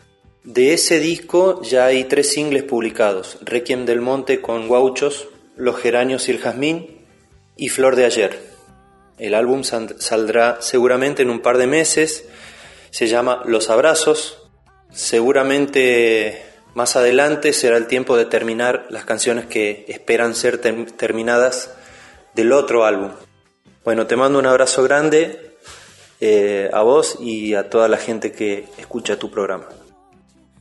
De 0.43 0.73
ese 0.73 0.99
disco 0.99 1.61
ya 1.61 1.85
hay 1.85 2.05
tres 2.05 2.31
singles 2.31 2.63
publicados, 2.63 3.37
Requiem 3.41 3.85
del 3.85 4.01
Monte 4.01 4.41
con 4.41 4.67
Guauchos, 4.67 5.27
Los 5.55 5.77
Geranios 5.77 6.27
y 6.27 6.31
el 6.31 6.39
Jazmín 6.39 7.05
y 7.55 7.69
Flor 7.69 7.95
de 7.95 8.05
Ayer. 8.05 8.39
El 9.19 9.35
álbum 9.35 9.63
saldrá 9.63 10.57
seguramente 10.61 11.21
en 11.21 11.29
un 11.29 11.41
par 11.41 11.59
de 11.59 11.67
meses, 11.67 12.25
se 12.91 13.07
llama 13.07 13.41
Los 13.45 13.69
Abrazos, 13.69 14.49
seguramente 14.91 16.45
más 16.75 16.95
adelante 16.95 17.53
será 17.53 17.77
el 17.77 17.87
tiempo 17.87 18.15
de 18.15 18.25
terminar 18.25 18.87
las 18.89 19.05
canciones 19.05 19.45
que 19.45 19.85
esperan 19.87 20.35
ser 20.35 20.59
terminadas 20.59 21.75
del 22.35 22.51
otro 22.51 22.85
álbum. 22.85 23.11
Bueno, 23.83 24.07
te 24.07 24.15
mando 24.15 24.39
un 24.39 24.45
abrazo 24.45 24.83
grande, 24.83 25.57
eh, 26.21 26.69
a 26.73 26.81
vos 26.81 27.17
y 27.21 27.55
a 27.55 27.69
toda 27.69 27.87
la 27.87 27.97
gente 27.97 28.31
que 28.31 28.65
escucha 28.77 29.17
tu 29.17 29.31
programa. 29.31 29.65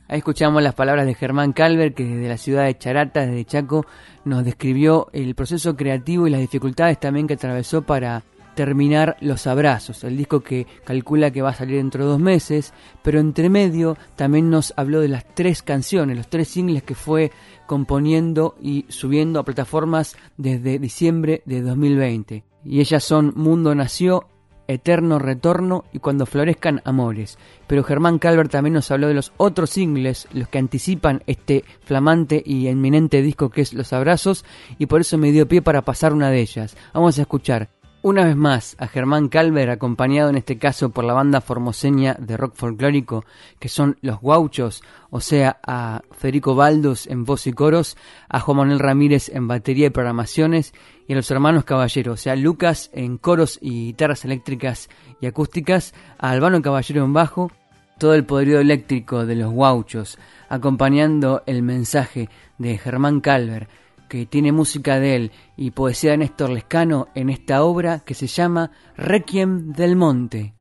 Ahí 0.07 0.17
escuchamos 0.17 0.63
las 0.63 0.73
palabras 0.73 1.05
de 1.05 1.13
Germán 1.13 1.53
Calver, 1.53 1.93
que 1.93 2.03
desde 2.03 2.27
la 2.27 2.37
ciudad 2.37 2.65
de 2.65 2.77
Charata, 2.77 3.27
desde 3.27 3.45
Chaco, 3.45 3.85
nos 4.25 4.43
describió 4.43 5.07
el 5.13 5.35
proceso 5.35 5.75
creativo 5.75 6.25
y 6.25 6.31
las 6.31 6.41
dificultades 6.41 6.99
también 6.99 7.27
que 7.27 7.35
atravesó 7.35 7.83
para 7.83 8.23
terminar 8.59 9.15
Los 9.21 9.47
Abrazos, 9.47 10.03
el 10.03 10.17
disco 10.17 10.41
que 10.41 10.67
calcula 10.83 11.31
que 11.31 11.41
va 11.41 11.51
a 11.51 11.53
salir 11.53 11.77
dentro 11.77 12.03
de 12.03 12.11
dos 12.11 12.19
meses, 12.19 12.73
pero 13.01 13.21
entre 13.21 13.49
medio 13.49 13.97
también 14.17 14.49
nos 14.49 14.73
habló 14.75 14.99
de 14.99 15.07
las 15.07 15.33
tres 15.33 15.63
canciones, 15.63 16.17
los 16.17 16.29
tres 16.29 16.49
singles 16.49 16.83
que 16.83 16.93
fue 16.93 17.31
componiendo 17.67 18.57
y 18.61 18.85
subiendo 18.89 19.39
a 19.39 19.45
plataformas 19.45 20.17
desde 20.35 20.77
diciembre 20.77 21.41
de 21.45 21.61
2020. 21.61 22.43
Y 22.65 22.81
ellas 22.81 23.01
son 23.01 23.31
Mundo 23.37 23.73
Nació, 23.73 24.27
Eterno 24.67 25.19
Retorno 25.19 25.85
y 25.93 25.99
Cuando 25.99 26.25
Florezcan 26.25 26.81
Amores. 26.83 27.37
Pero 27.65 27.85
Germán 27.85 28.19
Calvert 28.19 28.51
también 28.51 28.73
nos 28.73 28.91
habló 28.91 29.07
de 29.07 29.13
los 29.13 29.31
otros 29.37 29.69
singles, 29.69 30.27
los 30.33 30.49
que 30.49 30.57
anticipan 30.57 31.23
este 31.27 31.63
flamante 31.85 32.43
y 32.45 32.67
inminente 32.67 33.21
disco 33.21 33.51
que 33.51 33.61
es 33.61 33.73
Los 33.73 33.93
Abrazos, 33.93 34.43
y 34.77 34.87
por 34.87 34.99
eso 34.99 35.17
me 35.17 35.31
dio 35.31 35.47
pie 35.47 35.61
para 35.61 35.83
pasar 35.83 36.11
una 36.11 36.29
de 36.29 36.41
ellas. 36.41 36.75
Vamos 36.93 37.17
a 37.19 37.21
escuchar 37.21 37.78
una 38.01 38.23
vez 38.23 38.35
más 38.35 38.75
a 38.79 38.87
Germán 38.87 39.27
Calver, 39.27 39.69
acompañado 39.69 40.29
en 40.29 40.37
este 40.37 40.57
caso 40.57 40.89
por 40.89 41.03
la 41.03 41.13
banda 41.13 41.41
formoseña 41.41 42.15
de 42.19 42.37
rock 42.37 42.55
folclórico, 42.55 43.25
que 43.59 43.67
son 43.67 43.97
Los 44.01 44.21
Guauchos, 44.21 44.81
o 45.09 45.19
sea, 45.19 45.59
a 45.65 46.01
Federico 46.11 46.55
Baldos 46.55 47.07
en 47.07 47.25
voz 47.25 47.45
y 47.47 47.53
coros, 47.53 47.97
a 48.29 48.39
Juan 48.39 48.57
Manuel 48.57 48.79
Ramírez 48.79 49.29
en 49.29 49.47
batería 49.47 49.87
y 49.87 49.89
programaciones, 49.89 50.73
y 51.07 51.13
a 51.13 51.15
los 51.17 51.29
hermanos 51.29 51.65
Caballero, 51.65 52.13
o 52.13 52.17
sea, 52.17 52.35
Lucas 52.35 52.89
en 52.93 53.17
coros 53.17 53.59
y 53.61 53.87
guitarras 53.87 54.23
eléctricas 54.23 54.89
y 55.19 55.25
acústicas, 55.25 55.93
a 56.17 56.29
Albano 56.31 56.61
Caballero 56.61 57.03
en 57.03 57.13
bajo, 57.13 57.51
todo 57.97 58.13
el 58.13 58.23
poderío 58.23 58.61
eléctrico 58.61 59.25
de 59.25 59.35
Los 59.35 59.51
Guauchos, 59.51 60.17
acompañando 60.47 61.43
el 61.45 61.63
mensaje 61.63 62.29
de 62.57 62.77
Germán 62.77 63.19
Calver 63.19 63.67
que 64.09 64.25
tiene 64.25 64.51
música 64.51 64.99
de 64.99 65.15
él 65.15 65.31
y 65.55 65.71
poesía 65.71 66.11
de 66.11 66.17
Néstor 66.17 66.49
Lescano 66.49 67.07
en 67.15 67.29
esta 67.29 67.63
obra 67.63 67.99
que 67.99 68.13
se 68.13 68.27
llama 68.27 68.71
Requiem 68.97 69.71
del 69.71 69.95
Monte. 69.95 70.58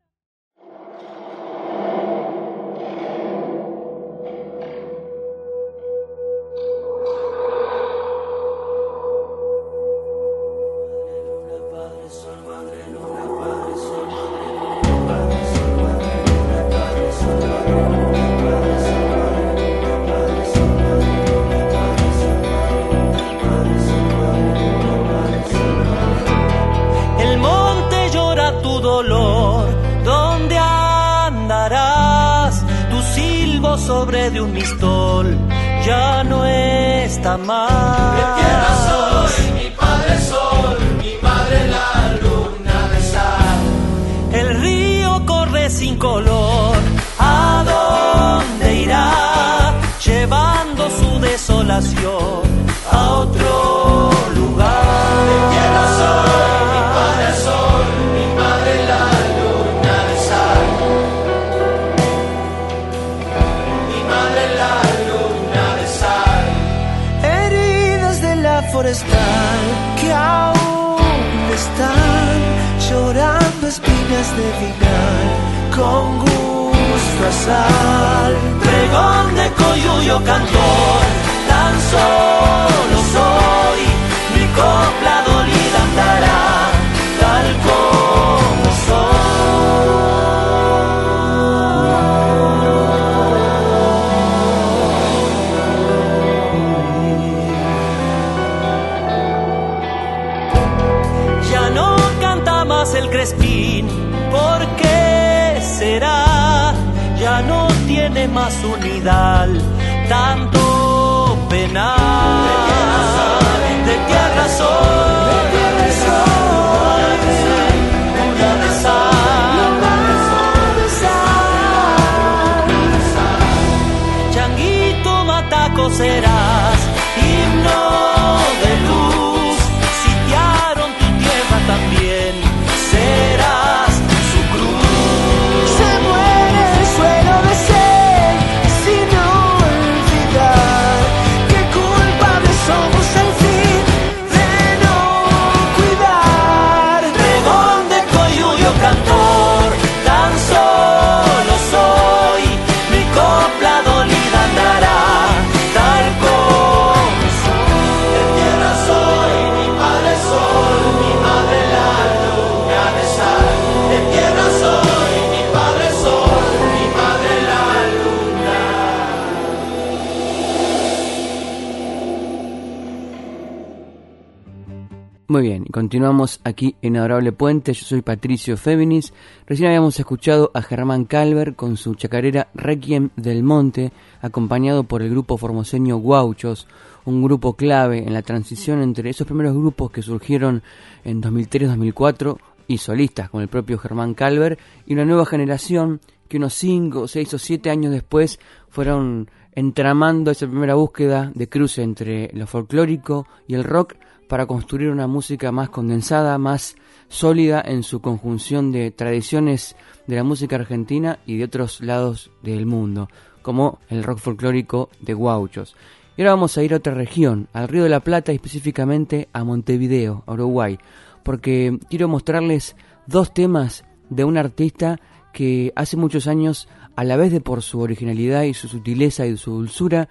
Continuamos 175.88 176.42
aquí 176.44 176.76
en 176.82 176.98
Adorable 176.98 177.32
Puente. 177.32 177.72
Yo 177.72 177.82
soy 177.86 178.02
Patricio 178.02 178.58
Féminis. 178.58 179.14
Recién 179.46 179.68
habíamos 179.68 179.98
escuchado 179.98 180.50
a 180.52 180.60
Germán 180.60 181.06
Calver 181.06 181.54
con 181.54 181.78
su 181.78 181.94
chacarera 181.94 182.48
Requiem 182.52 183.08
del 183.16 183.42
Monte, 183.42 183.90
acompañado 184.20 184.84
por 184.84 185.00
el 185.00 185.08
grupo 185.08 185.38
formoseño 185.38 185.96
Guauchos, 185.96 186.68
un 187.06 187.22
grupo 187.22 187.54
clave 187.54 188.06
en 188.06 188.12
la 188.12 188.20
transición 188.20 188.82
entre 188.82 189.08
esos 189.08 189.26
primeros 189.26 189.56
grupos 189.56 189.90
que 189.90 190.02
surgieron 190.02 190.62
en 191.04 191.22
2003-2004 191.22 192.36
y 192.66 192.76
solistas 192.76 193.30
con 193.30 193.40
el 193.40 193.48
propio 193.48 193.78
Germán 193.78 194.12
Calver 194.12 194.58
y 194.84 194.92
una 194.92 195.06
nueva 195.06 195.24
generación 195.24 196.02
que 196.28 196.36
unos 196.36 196.52
5, 196.52 197.08
6 197.08 197.32
o 197.32 197.38
7 197.38 197.70
años 197.70 197.92
después 197.92 198.38
fueron 198.68 199.30
entramando 199.52 200.30
esa 200.32 200.46
primera 200.46 200.74
búsqueda 200.74 201.32
de 201.34 201.48
cruce 201.48 201.82
entre 201.82 202.30
lo 202.34 202.46
folclórico 202.46 203.26
y 203.46 203.54
el 203.54 203.64
rock 203.64 203.94
para 204.28 204.46
construir 204.46 204.90
una 204.90 205.06
música 205.06 205.50
más 205.50 205.70
condensada, 205.70 206.38
más 206.38 206.76
sólida 207.08 207.62
en 207.64 207.82
su 207.82 208.00
conjunción 208.00 208.70
de 208.70 208.90
tradiciones 208.90 209.74
de 210.06 210.16
la 210.16 210.24
música 210.24 210.56
argentina 210.56 211.18
y 211.26 211.38
de 211.38 211.44
otros 211.44 211.80
lados 211.80 212.30
del 212.42 212.66
mundo, 212.66 213.08
como 213.42 213.80
el 213.88 214.04
rock 214.04 214.18
folclórico 214.18 214.90
de 215.00 215.14
Guauchos. 215.14 215.74
Y 216.16 216.22
ahora 216.22 216.32
vamos 216.32 216.58
a 216.58 216.62
ir 216.62 216.74
a 216.74 216.78
otra 216.78 216.94
región, 216.94 217.48
al 217.52 217.68
Río 217.68 217.84
de 217.84 217.88
la 217.88 218.00
Plata 218.00 218.32
y 218.32 218.36
específicamente 218.36 219.28
a 219.32 219.44
Montevideo, 219.44 220.24
Uruguay, 220.26 220.78
porque 221.22 221.78
quiero 221.88 222.08
mostrarles 222.08 222.76
dos 223.06 223.32
temas 223.32 223.84
de 224.10 224.24
un 224.24 224.36
artista 224.36 225.00
que 225.32 225.72
hace 225.76 225.96
muchos 225.96 226.26
años, 226.26 226.68
a 226.96 227.04
la 227.04 227.16
vez 227.16 227.30
de 227.30 227.40
por 227.40 227.62
su 227.62 227.80
originalidad 227.80 228.42
y 228.42 228.54
su 228.54 228.66
sutileza 228.66 229.26
y 229.26 229.36
su 229.36 229.52
dulzura, 229.52 230.08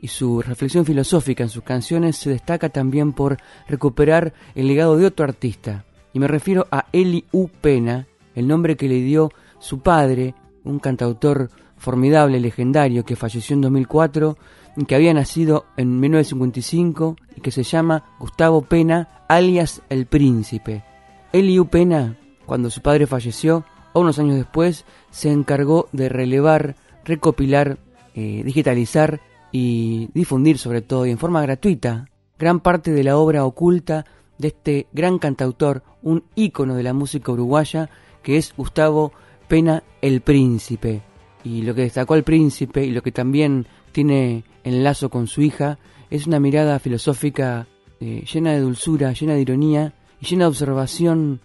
y 0.00 0.08
su 0.08 0.42
reflexión 0.42 0.84
filosófica 0.84 1.42
en 1.42 1.48
sus 1.48 1.62
canciones 1.62 2.16
se 2.16 2.30
destaca 2.30 2.68
también 2.68 3.12
por 3.12 3.38
recuperar 3.66 4.32
el 4.54 4.68
legado 4.68 4.96
de 4.96 5.06
otro 5.06 5.24
artista. 5.24 5.84
Y 6.12 6.18
me 6.20 6.28
refiero 6.28 6.66
a 6.70 6.86
Eli 6.92 7.24
U. 7.32 7.48
Pena, 7.48 8.06
el 8.34 8.46
nombre 8.46 8.76
que 8.76 8.88
le 8.88 9.00
dio 9.00 9.30
su 9.58 9.80
padre, 9.80 10.34
un 10.64 10.78
cantautor 10.78 11.50
formidable, 11.76 12.40
legendario, 12.40 13.04
que 13.04 13.16
falleció 13.16 13.54
en 13.54 13.62
2004 13.62 14.36
y 14.76 14.84
que 14.84 14.94
había 14.94 15.14
nacido 15.14 15.66
en 15.76 15.98
1955 15.98 17.16
y 17.36 17.40
que 17.40 17.50
se 17.50 17.62
llama 17.62 18.04
Gustavo 18.18 18.62
Pena, 18.62 19.24
alias 19.28 19.82
El 19.88 20.06
Príncipe. 20.06 20.84
Eli 21.32 21.58
U. 21.58 21.66
Pena, 21.66 22.16
cuando 22.46 22.70
su 22.70 22.80
padre 22.80 23.06
falleció, 23.06 23.64
o 23.92 24.00
unos 24.00 24.18
años 24.18 24.36
después, 24.36 24.84
se 25.10 25.30
encargó 25.30 25.88
de 25.92 26.08
relevar, 26.08 26.76
recopilar, 27.04 27.78
eh, 28.14 28.42
digitalizar 28.44 29.20
y 29.52 30.10
difundir 30.14 30.58
sobre 30.58 30.82
todo 30.82 31.06
y 31.06 31.10
en 31.10 31.18
forma 31.18 31.42
gratuita 31.42 32.08
gran 32.38 32.60
parte 32.60 32.92
de 32.92 33.04
la 33.04 33.16
obra 33.16 33.44
oculta 33.44 34.04
de 34.38 34.48
este 34.48 34.86
gran 34.92 35.18
cantautor, 35.18 35.82
un 36.02 36.24
ícono 36.34 36.76
de 36.76 36.84
la 36.84 36.94
música 36.94 37.32
uruguaya, 37.32 37.90
que 38.22 38.36
es 38.36 38.54
Gustavo 38.56 39.12
Pena 39.48 39.82
el 40.00 40.20
Príncipe. 40.20 41.02
Y 41.44 41.62
lo 41.62 41.74
que 41.74 41.82
destacó 41.82 42.14
al 42.14 42.24
príncipe 42.24 42.84
y 42.84 42.90
lo 42.90 43.02
que 43.02 43.12
también 43.12 43.66
tiene 43.92 44.44
enlazo 44.64 45.10
con 45.10 45.26
su 45.26 45.42
hija 45.42 45.78
es 46.10 46.26
una 46.26 46.40
mirada 46.40 46.78
filosófica 46.78 47.66
eh, 48.00 48.24
llena 48.32 48.52
de 48.52 48.60
dulzura, 48.60 49.12
llena 49.12 49.34
de 49.34 49.40
ironía 49.40 49.94
y 50.20 50.26
llena 50.26 50.44
de 50.44 50.48
observación 50.48 51.40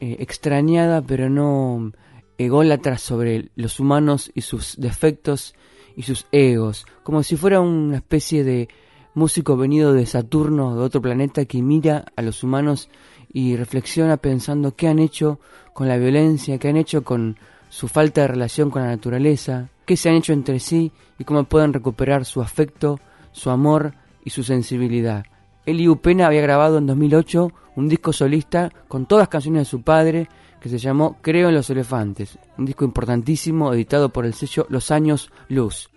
eh, 0.00 0.16
extrañada 0.20 1.02
pero 1.02 1.28
no 1.28 1.92
ególatra 2.36 2.98
sobre 2.98 3.50
los 3.56 3.80
humanos 3.80 4.30
y 4.34 4.42
sus 4.42 4.76
defectos 4.78 5.54
y 5.98 6.04
sus 6.04 6.26
egos, 6.30 6.86
como 7.02 7.24
si 7.24 7.34
fuera 7.34 7.60
una 7.60 7.96
especie 7.96 8.44
de 8.44 8.68
músico 9.14 9.56
venido 9.56 9.92
de 9.92 10.06
Saturno, 10.06 10.76
de 10.76 10.82
otro 10.82 11.02
planeta, 11.02 11.44
que 11.44 11.60
mira 11.60 12.04
a 12.14 12.22
los 12.22 12.44
humanos 12.44 12.88
y 13.32 13.56
reflexiona 13.56 14.16
pensando 14.16 14.76
qué 14.76 14.86
han 14.86 15.00
hecho 15.00 15.40
con 15.72 15.88
la 15.88 15.96
violencia, 15.96 16.56
qué 16.58 16.68
han 16.68 16.76
hecho 16.76 17.02
con 17.02 17.36
su 17.68 17.88
falta 17.88 18.20
de 18.20 18.28
relación 18.28 18.70
con 18.70 18.82
la 18.82 18.90
naturaleza, 18.90 19.70
qué 19.86 19.96
se 19.96 20.08
han 20.08 20.14
hecho 20.14 20.32
entre 20.32 20.60
sí 20.60 20.92
y 21.18 21.24
cómo 21.24 21.42
pueden 21.42 21.72
recuperar 21.72 22.24
su 22.24 22.42
afecto, 22.42 23.00
su 23.32 23.50
amor 23.50 23.94
y 24.24 24.30
su 24.30 24.44
sensibilidad. 24.44 25.24
Eli 25.66 25.88
Upena 25.88 26.28
había 26.28 26.42
grabado 26.42 26.78
en 26.78 26.86
2008 26.86 27.50
un 27.74 27.88
disco 27.88 28.12
solista 28.12 28.70
con 28.86 29.06
todas 29.06 29.22
las 29.22 29.28
canciones 29.30 29.62
de 29.62 29.70
su 29.70 29.82
padre 29.82 30.28
que 30.60 30.68
se 30.68 30.78
llamó 30.78 31.16
Creo 31.22 31.48
en 31.48 31.54
los 31.54 31.70
elefantes, 31.70 32.38
un 32.56 32.64
disco 32.64 32.84
importantísimo 32.84 33.72
editado 33.72 34.10
por 34.10 34.26
el 34.26 34.34
sello 34.34 34.66
Los 34.68 34.90
Años 34.90 35.30
Luz. 35.48 35.90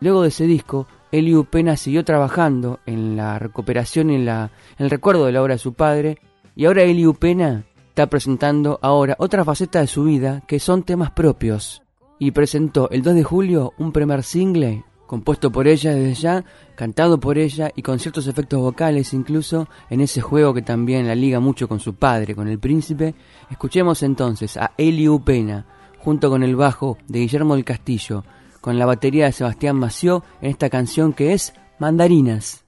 Luego 0.00 0.22
de 0.22 0.28
ese 0.28 0.46
disco, 0.46 0.86
Eliu 1.10 1.44
Pena 1.44 1.76
siguió 1.76 2.04
trabajando 2.04 2.80
en 2.86 3.16
la 3.16 3.38
recuperación 3.38 4.10
y 4.10 4.16
en, 4.16 4.26
la, 4.26 4.50
el 4.78 4.90
recuerdo 4.90 5.26
de 5.26 5.32
la 5.32 5.42
obra 5.42 5.54
de 5.54 5.58
su 5.58 5.74
padre, 5.74 6.18
y 6.54 6.66
ahora 6.66 6.82
Eliu 6.82 7.14
Pena 7.14 7.64
está 7.88 8.06
presentando 8.08 8.78
ahora 8.82 9.16
otra 9.18 9.44
faceta 9.44 9.80
de 9.80 9.86
su 9.86 10.04
vida 10.04 10.42
que 10.46 10.60
son 10.60 10.82
temas 10.82 11.10
propios. 11.10 11.82
Y 12.20 12.32
presentó 12.32 12.90
el 12.90 13.02
2 13.02 13.14
de 13.14 13.24
julio 13.24 13.72
un 13.78 13.92
primer 13.92 14.22
single 14.24 14.84
compuesto 15.08 15.50
por 15.50 15.66
ella 15.66 15.92
desde 15.92 16.14
ya, 16.14 16.44
cantado 16.76 17.18
por 17.18 17.38
ella 17.38 17.72
y 17.74 17.82
con 17.82 17.98
ciertos 17.98 18.28
efectos 18.28 18.60
vocales 18.60 19.12
incluso 19.12 19.66
en 19.90 20.00
ese 20.00 20.20
juego 20.20 20.54
que 20.54 20.62
también 20.62 21.08
la 21.08 21.16
liga 21.16 21.40
mucho 21.40 21.66
con 21.66 21.80
su 21.80 21.94
padre, 21.94 22.36
con 22.36 22.46
el 22.46 22.60
príncipe. 22.60 23.16
Escuchemos 23.50 24.04
entonces 24.04 24.56
a 24.56 24.72
Eliu 24.78 25.24
Pena 25.24 25.66
junto 25.98 26.30
con 26.30 26.44
el 26.44 26.54
bajo 26.54 26.98
de 27.08 27.20
Guillermo 27.20 27.56
del 27.56 27.64
Castillo 27.64 28.22
con 28.60 28.78
la 28.78 28.86
batería 28.86 29.24
de 29.24 29.32
Sebastián 29.32 29.76
Mació 29.76 30.22
en 30.40 30.50
esta 30.50 30.68
canción 30.68 31.12
que 31.12 31.32
es 31.32 31.54
Mandarinas. 31.78 32.64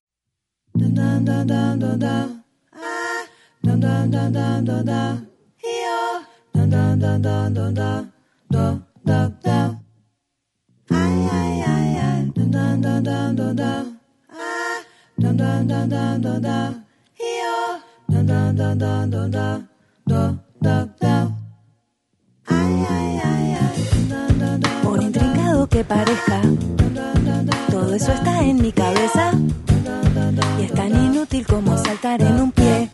Que 25.80 25.84
parezca. 25.84 26.42
Todo 27.70 27.94
eso 27.94 28.12
está 28.12 28.42
en 28.42 28.60
mi 28.60 28.70
cabeza 28.70 29.32
y 30.58 30.64
es 30.64 30.72
tan 30.74 30.90
inútil 31.06 31.46
como 31.46 31.78
saltar 31.78 32.20
en 32.20 32.34
un 32.38 32.52
pie. 32.52 32.90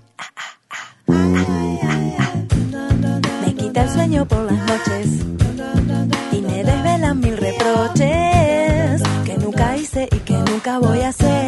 Me 3.43 3.55
quita 3.55 3.83
el 3.83 3.91
sueño 3.91 4.25
por 4.27 4.43
las 4.51 4.59
noches 4.71 5.07
y 6.31 6.41
me 6.43 6.63
desvelan 6.63 7.19
mil 7.19 7.37
reproches 7.37 9.03
que 9.25 9.37
nunca 9.39 9.77
hice 9.77 10.09
y 10.13 10.19
que 10.19 10.35
nunca 10.35 10.79
voy 10.79 11.01
a 11.01 11.09
hacer. 11.09 11.46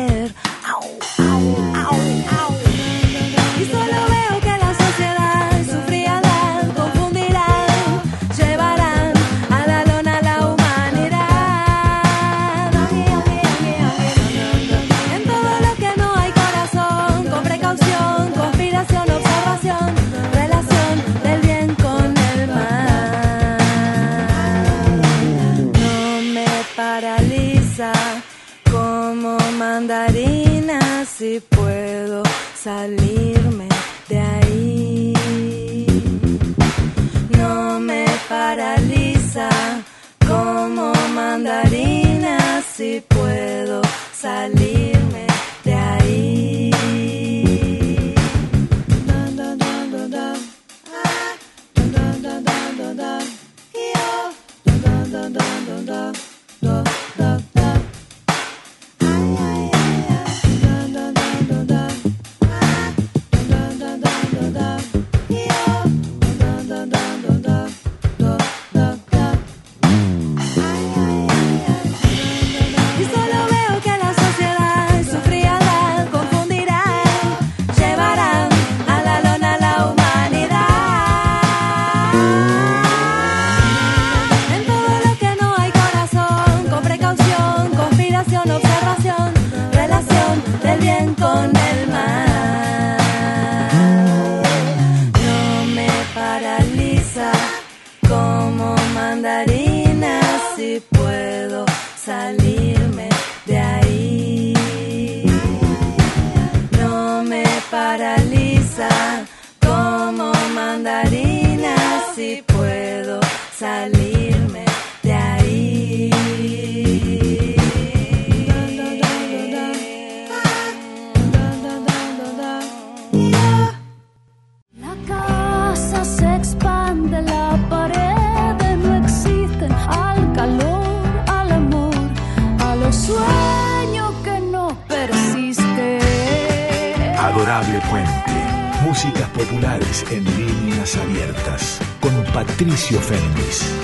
Patricio 142.39 143.01
Féminis. 143.01 143.75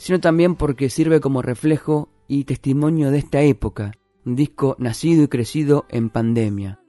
sino 0.00 0.18
también 0.18 0.54
porque 0.54 0.88
sirve 0.88 1.20
como 1.20 1.42
reflejo 1.42 2.08
y 2.26 2.44
testimonio 2.44 3.10
de 3.10 3.18
esta 3.18 3.42
época, 3.42 3.92
un 4.24 4.34
disco 4.34 4.74
nacido 4.78 5.24
y 5.24 5.28
crecido 5.28 5.84
en 5.90 6.08
pandemia. 6.08 6.80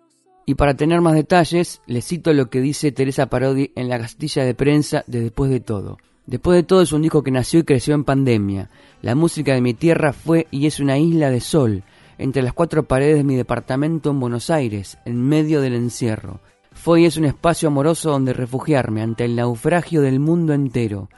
Y 0.45 0.55
para 0.55 0.75
tener 0.75 1.01
más 1.01 1.15
detalles, 1.15 1.81
les 1.87 2.05
cito 2.05 2.31
lo 2.31 2.49
que 2.49 2.61
dice 2.61 2.93
Teresa 2.93 3.25
Parodi 3.25 3.73
en 3.75 3.89
la 3.89 3.99
castilla 3.99 4.45
de 4.45 4.55
prensa 4.55 5.03
de 5.07 5.19
Después 5.19 5.51
de 5.51 5.59
todo. 5.59 5.97
Después 6.25 6.55
de 6.55 6.63
todo 6.63 6.81
es 6.81 6.93
un 6.93 7.01
disco 7.01 7.21
que 7.21 7.31
nació 7.31 7.59
y 7.59 7.63
creció 7.63 7.95
en 7.95 8.05
pandemia. 8.05 8.69
La 9.01 9.13
música 9.13 9.53
de 9.53 9.61
mi 9.61 9.73
tierra 9.73 10.13
fue 10.13 10.47
y 10.49 10.65
es 10.65 10.79
una 10.79 10.97
isla 10.97 11.29
de 11.29 11.41
sol, 11.41 11.83
entre 12.17 12.41
las 12.41 12.53
cuatro 12.53 12.83
paredes 12.83 13.17
de 13.17 13.25
mi 13.25 13.35
departamento 13.35 14.11
en 14.11 14.21
Buenos 14.21 14.49
Aires, 14.49 14.97
en 15.03 15.21
medio 15.21 15.59
del 15.59 15.73
encierro. 15.73 16.39
Fue 16.71 17.01
y 17.01 17.05
es 17.05 17.17
un 17.17 17.25
espacio 17.25 17.67
amoroso 17.67 18.11
donde 18.11 18.31
refugiarme 18.31 19.01
ante 19.01 19.25
el 19.25 19.35
naufragio 19.35 20.01
del 20.01 20.21
mundo 20.21 20.53
entero. 20.53 21.09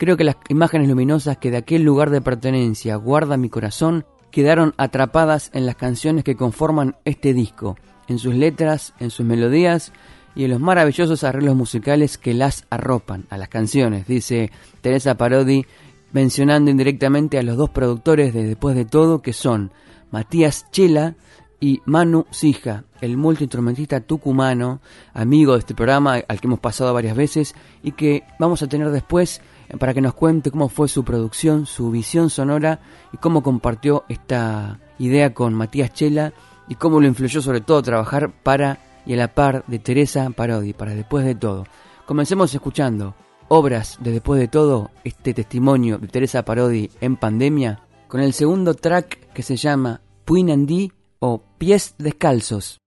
Creo 0.00 0.16
que 0.16 0.24
las 0.24 0.38
imágenes 0.48 0.88
luminosas 0.88 1.36
que 1.36 1.50
de 1.50 1.58
aquel 1.58 1.82
lugar 1.82 2.08
de 2.08 2.22
pertenencia 2.22 2.96
guarda 2.96 3.36
mi 3.36 3.50
corazón 3.50 4.06
quedaron 4.30 4.72
atrapadas 4.78 5.50
en 5.52 5.66
las 5.66 5.76
canciones 5.76 6.24
que 6.24 6.36
conforman 6.36 6.96
este 7.04 7.34
disco, 7.34 7.76
en 8.08 8.18
sus 8.18 8.34
letras, 8.34 8.94
en 8.98 9.10
sus 9.10 9.26
melodías 9.26 9.92
y 10.34 10.44
en 10.44 10.52
los 10.52 10.60
maravillosos 10.60 11.22
arreglos 11.22 11.54
musicales 11.54 12.16
que 12.16 12.32
las 12.32 12.64
arropan 12.70 13.26
a 13.28 13.36
las 13.36 13.50
canciones, 13.50 14.06
dice 14.06 14.50
Teresa 14.80 15.16
Parodi, 15.18 15.66
mencionando 16.12 16.70
indirectamente 16.70 17.38
a 17.38 17.42
los 17.42 17.58
dos 17.58 17.68
productores 17.68 18.32
de 18.32 18.46
Después 18.46 18.74
de 18.76 18.86
Todo, 18.86 19.20
que 19.20 19.34
son 19.34 19.70
Matías 20.10 20.64
Chela 20.70 21.14
y 21.60 21.82
Manu 21.84 22.24
Sija, 22.30 22.84
el 23.02 23.18
multiinstrumentista 23.18 24.00
tucumano, 24.00 24.80
amigo 25.12 25.52
de 25.52 25.58
este 25.58 25.74
programa 25.74 26.14
al 26.26 26.40
que 26.40 26.46
hemos 26.46 26.60
pasado 26.60 26.94
varias 26.94 27.18
veces 27.18 27.54
y 27.82 27.92
que 27.92 28.22
vamos 28.38 28.62
a 28.62 28.66
tener 28.66 28.88
después 28.88 29.42
para 29.78 29.94
que 29.94 30.00
nos 30.00 30.14
cuente 30.14 30.50
cómo 30.50 30.68
fue 30.68 30.88
su 30.88 31.04
producción, 31.04 31.66
su 31.66 31.90
visión 31.90 32.30
sonora 32.30 32.80
y 33.12 33.16
cómo 33.16 33.42
compartió 33.42 34.04
esta 34.08 34.78
idea 34.98 35.32
con 35.34 35.54
Matías 35.54 35.92
Chela 35.92 36.32
y 36.68 36.74
cómo 36.74 37.00
lo 37.00 37.06
influyó 37.06 37.42
sobre 37.42 37.60
todo 37.60 37.82
trabajar 37.82 38.30
para 38.42 38.78
y 39.06 39.14
a 39.14 39.16
la 39.16 39.28
par 39.28 39.64
de 39.66 39.78
Teresa 39.78 40.28
Parodi, 40.30 40.72
para 40.72 40.94
después 40.94 41.24
de 41.24 41.34
todo. 41.34 41.66
Comencemos 42.06 42.54
escuchando 42.54 43.14
obras 43.48 43.98
de 44.00 44.12
después 44.12 44.40
de 44.40 44.48
todo, 44.48 44.90
este 45.04 45.34
testimonio 45.34 45.98
de 45.98 46.08
Teresa 46.08 46.44
Parodi 46.44 46.90
en 47.00 47.16
pandemia, 47.16 47.80
con 48.08 48.20
el 48.20 48.32
segundo 48.32 48.74
track 48.74 49.32
que 49.32 49.42
se 49.42 49.56
llama 49.56 50.00
Puinandí 50.24 50.92
o 51.18 51.42
Pies 51.58 51.94
Descalzos. 51.98 52.78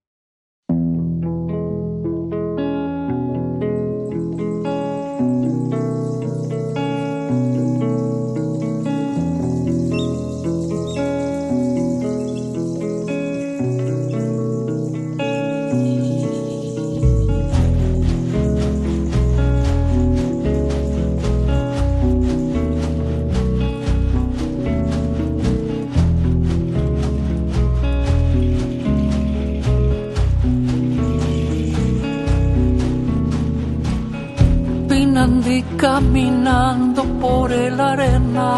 Caminando 35.78 37.04
por 37.22 37.52
el 37.52 37.80
arena. 37.80 38.52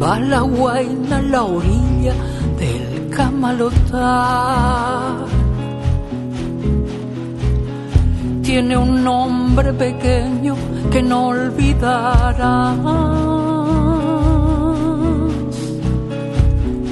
Va 0.00 0.18
la 0.18 0.40
guaina 0.40 1.18
a 1.18 1.22
la 1.22 1.42
orilla 1.44 2.14
del 2.58 3.08
camalotar. 3.10 5.26
Tiene 8.42 8.76
un 8.76 9.02
nombre 9.02 9.72
pequeño 9.72 10.54
que 10.90 11.02
no 11.02 11.28
olvidarás. 11.28 12.76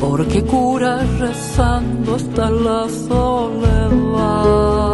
Porque 0.00 0.42
cura 0.44 0.98
rezando 1.20 2.16
hasta 2.16 2.50
la 2.50 2.88
soledad. 3.08 4.91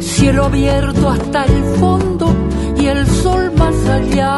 Cielo 0.00 0.44
abierto 0.44 1.08
hasta 1.08 1.44
el 1.46 1.64
fondo 1.80 2.26
y 2.76 2.86
el 2.88 3.06
sol 3.06 3.50
más 3.56 3.74
allá. 3.88 4.36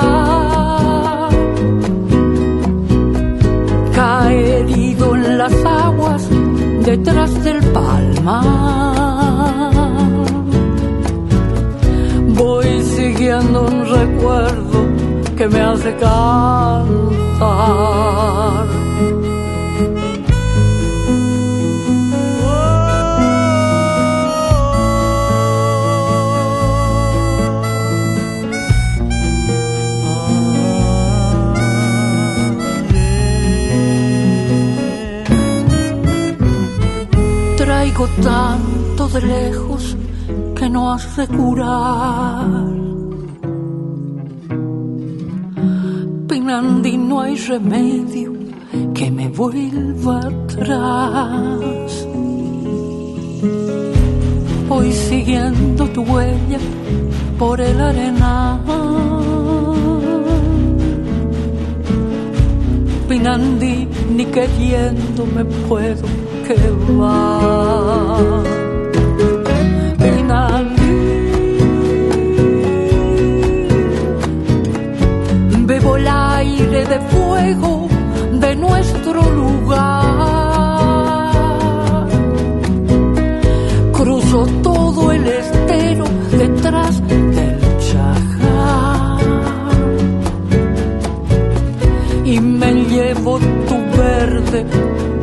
Cae 3.92 4.60
herido 4.60 5.16
en 5.16 5.38
las 5.38 5.52
aguas 5.64 6.28
detrás 6.84 7.42
del 7.42 7.60
palmar. 7.72 8.44
Voy 12.36 12.82
siguiendo 12.82 13.66
un 13.66 13.84
recuerdo 13.84 14.86
que 15.36 15.48
me 15.48 15.60
hace 15.60 15.96
cantar. 15.96 16.86
Tanto 38.22 39.08
de 39.08 39.20
lejos 39.20 39.96
que 40.56 40.68
no 40.68 40.92
has 40.92 41.16
de 41.16 41.26
curar. 41.28 42.46
Pinandi 46.28 46.96
no 46.96 47.20
hay 47.20 47.36
remedio 47.36 48.32
que 48.94 49.10
me 49.10 49.28
vuelva 49.28 50.20
atrás. 50.20 52.06
Voy 54.68 54.92
siguiendo 54.92 55.88
tu 55.90 56.02
huella 56.02 56.58
por 57.38 57.60
el 57.60 57.80
arenal. 57.80 58.65
Pinandi, 63.16 63.88
ni 64.14 64.26
queriendo 64.26 65.24
me 65.24 65.42
puedo 65.66 66.06
quedar. 66.46 66.84
Pinandi, 69.96 70.92
bebo 75.64 75.96
el 75.96 76.06
aire 76.06 76.84
de 76.84 77.00
fuego 77.08 77.75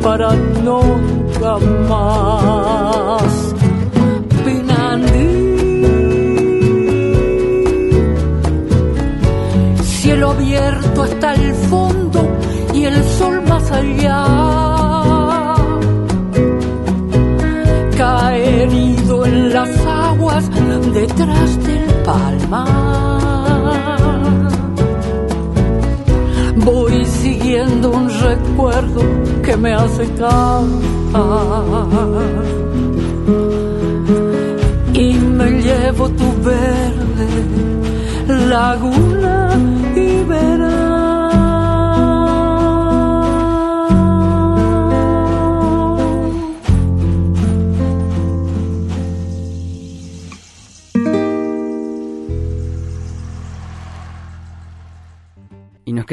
para 0.04 0.34
nunca 0.62 1.58
más. 1.88 3.54
Pinandí, 4.44 5.28
cielo 9.82 10.30
abierto 10.32 11.02
hasta 11.04 11.34
el 11.34 11.54
fondo 11.70 12.20
y 12.74 12.84
el 12.84 13.02
sol 13.18 13.40
más 13.48 13.72
allá. 13.72 14.24
Cae 17.96 18.62
herido 18.64 19.24
en 19.24 19.54
las 19.54 19.70
aguas 19.86 20.50
detrás 20.92 21.64
del 21.64 21.84
palmar. 22.04 23.14
Voy 26.56 27.04
siguiendo 27.06 27.90
un 27.90 28.10
recuerdo 28.20 29.13
que 29.54 29.60
me 29.60 29.72
hace 29.72 30.04
cantar. 30.14 30.64
Y 34.92 35.14
me 35.14 35.50
llevo 35.62 36.08
tu 36.10 36.32
verde 36.42 37.28
laguna 38.48 39.56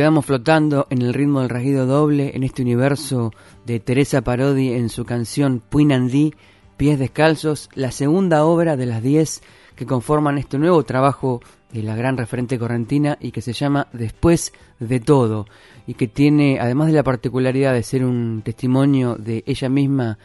quedamos 0.02 0.26
flotando 0.26 0.88
en 0.90 1.04
el 1.04 1.14
ritmo 1.14 1.42
del 1.42 1.50
rasguido 1.50 1.86
doble 1.86 2.32
en 2.34 2.42
este 2.42 2.64
universo 2.64 3.32
de 3.68 3.80
Teresa 3.80 4.24
Parodi 4.24 4.74
en 4.74 4.90
su 4.90 5.06
canción 5.06 5.62
Puinandí, 5.70 6.34
Pies 6.76 6.98
Descalzos, 6.98 7.70
la 7.76 7.92
segunda 7.92 8.44
obra 8.44 8.76
de 8.78 8.88
las 8.88 9.04
10 9.04 9.44
que 9.76 9.86
conforman 9.86 10.40
este 10.40 10.58
nuevo 10.58 10.82
trabajo 10.82 11.40
de 11.72 11.84
la 11.84 11.96
gran 11.96 12.18
referente 12.18 12.58
correntina 12.58 13.20
y 13.22 13.30
que 13.30 13.44
se 13.44 13.54
llama 13.54 13.90
Después 13.94 14.54
de 14.80 15.00
todo 15.00 15.46
y 15.86 15.94
que 15.94 16.08
tiene, 16.08 16.60
además 16.60 16.88
de 16.88 16.94
la 16.94 17.04
particularidad 17.04 17.76
de 17.76 17.84
ser 17.84 18.04
un 18.04 18.42
testimonio 18.44 19.18
de 19.20 19.44
ella 19.46 19.70
misma 19.70 20.18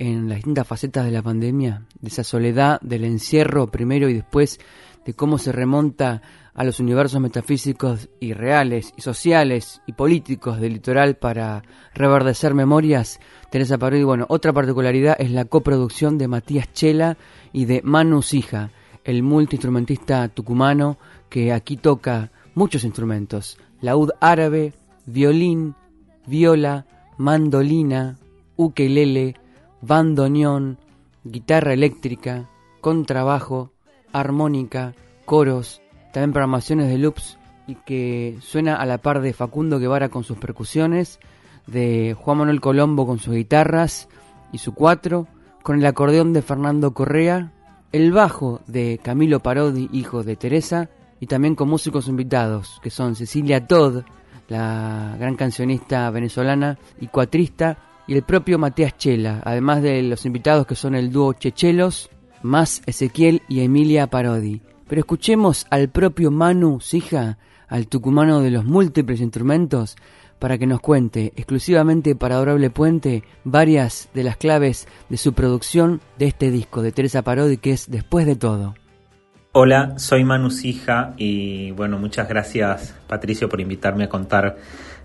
en 0.00 0.30
las 0.30 0.38
distintas 0.38 0.66
facetas 0.66 1.04
de 1.04 1.10
la 1.10 1.20
pandemia, 1.20 1.82
de 2.00 2.08
esa 2.08 2.24
soledad, 2.24 2.80
del 2.80 3.04
encierro 3.04 3.66
primero 3.66 4.08
y 4.08 4.14
después 4.14 4.58
de 5.04 5.12
cómo 5.12 5.36
se 5.36 5.52
remonta 5.52 6.22
a 6.54 6.64
los 6.64 6.80
universos 6.80 7.20
metafísicos 7.20 8.08
y 8.18 8.32
reales 8.32 8.94
y 8.96 9.02
sociales 9.02 9.82
y 9.86 9.92
políticos 9.92 10.58
del 10.58 10.72
litoral 10.72 11.16
para 11.16 11.64
reverdecer 11.92 12.54
memorias, 12.54 13.20
Teresa 13.50 13.76
Parodi, 13.76 14.02
bueno, 14.02 14.24
otra 14.30 14.54
particularidad 14.54 15.16
es 15.18 15.32
la 15.32 15.44
coproducción 15.44 16.16
de 16.16 16.28
Matías 16.28 16.72
Chela 16.72 17.18
y 17.52 17.66
de 17.66 17.82
Manu 17.84 18.22
Sija, 18.22 18.70
el 19.04 19.22
multiinstrumentista 19.22 20.28
tucumano 20.28 20.96
que 21.28 21.52
aquí 21.52 21.76
toca 21.76 22.32
muchos 22.54 22.84
instrumentos, 22.84 23.58
laúd 23.82 24.12
árabe, 24.18 24.72
violín, 25.04 25.74
viola, 26.26 26.86
mandolina, 27.18 28.16
ukelele, 28.56 29.34
bandoneón, 29.82 30.78
guitarra 31.24 31.72
eléctrica, 31.72 32.48
contrabajo, 32.80 33.72
armónica, 34.12 34.94
coros, 35.24 35.80
también 36.12 36.32
programaciones 36.32 36.88
de 36.88 36.98
loops 36.98 37.38
y 37.66 37.76
que 37.76 38.38
suena 38.40 38.76
a 38.76 38.86
la 38.86 38.98
par 38.98 39.20
de 39.20 39.32
Facundo 39.32 39.78
Guevara 39.78 40.08
con 40.08 40.24
sus 40.24 40.38
percusiones, 40.38 41.20
de 41.66 42.16
Juan 42.18 42.38
Manuel 42.38 42.60
Colombo 42.60 43.06
con 43.06 43.18
sus 43.18 43.34
guitarras 43.34 44.08
y 44.52 44.58
su 44.58 44.74
cuatro, 44.74 45.28
con 45.62 45.78
el 45.78 45.86
acordeón 45.86 46.32
de 46.32 46.42
Fernando 46.42 46.92
Correa, 46.94 47.52
el 47.92 48.12
bajo 48.12 48.60
de 48.66 48.98
Camilo 49.02 49.40
Parodi, 49.40 49.88
hijo 49.92 50.22
de 50.22 50.36
Teresa, 50.36 50.88
y 51.20 51.26
también 51.26 51.54
con 51.54 51.68
músicos 51.68 52.08
invitados, 52.08 52.80
que 52.82 52.90
son 52.90 53.14
Cecilia 53.14 53.66
Todd, 53.66 54.02
la 54.48 55.16
gran 55.18 55.36
cancionista 55.36 56.10
venezolana 56.10 56.78
y 57.00 57.06
cuatrista, 57.06 57.78
y 58.06 58.14
el 58.14 58.22
propio 58.22 58.58
Matías 58.58 58.96
Chela, 58.96 59.40
además 59.44 59.82
de 59.82 60.02
los 60.02 60.26
invitados 60.26 60.66
que 60.66 60.74
son 60.74 60.94
el 60.94 61.12
dúo 61.12 61.32
Chechelos, 61.32 62.10
más 62.42 62.82
Ezequiel 62.86 63.42
y 63.48 63.60
Emilia 63.60 64.08
Parodi. 64.08 64.62
Pero 64.88 65.00
escuchemos 65.00 65.66
al 65.70 65.88
propio 65.88 66.30
Manu 66.30 66.80
Sija, 66.80 67.38
al 67.68 67.86
tucumano 67.86 68.40
de 68.40 68.50
los 68.50 68.64
múltiples 68.64 69.20
instrumentos, 69.20 69.96
para 70.40 70.58
que 70.58 70.66
nos 70.66 70.80
cuente, 70.80 71.32
exclusivamente 71.36 72.16
para 72.16 72.36
Adorable 72.36 72.70
Puente, 72.70 73.22
varias 73.44 74.08
de 74.14 74.24
las 74.24 74.36
claves 74.36 74.88
de 75.08 75.16
su 75.16 75.34
producción 75.34 76.00
de 76.18 76.26
este 76.26 76.50
disco 76.50 76.82
de 76.82 76.92
Teresa 76.92 77.22
Parodi, 77.22 77.58
que 77.58 77.72
es 77.72 77.90
Después 77.90 78.26
de 78.26 78.36
todo. 78.36 78.74
Hola, 79.52 79.98
soy 79.98 80.24
Manu 80.24 80.50
Sija 80.50 81.12
y 81.16 81.72
bueno, 81.72 81.98
muchas 81.98 82.28
gracias 82.28 82.94
Patricio 83.08 83.48
por 83.48 83.60
invitarme 83.60 84.04
a 84.04 84.08
contar 84.08 84.56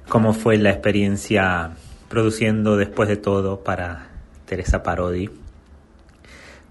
cómo 0.08 0.34
fue 0.34 0.58
la 0.58 0.70
experiencia 0.70 1.72
produciendo 2.10 2.78
Después 2.78 3.10
de 3.10 3.18
todo 3.18 3.64
para 3.64 4.08
Teresa 4.45 4.84
Parodi. 4.84 5.30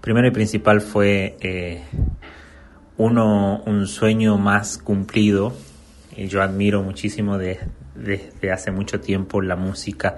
Primero 0.01 0.27
y 0.27 0.31
principal 0.31 0.81
fue 0.81 1.37
eh, 1.41 1.83
uno, 2.97 3.61
un 3.65 3.87
sueño 3.87 4.37
más 4.37 4.77
cumplido. 4.77 5.53
Y 6.15 6.27
yo 6.27 6.41
admiro 6.41 6.81
muchísimo 6.83 7.37
de- 7.37 7.59
desde 7.95 8.51
hace 8.51 8.71
mucho 8.71 8.99
tiempo 8.99 9.41
la 9.41 9.55
música, 9.55 10.17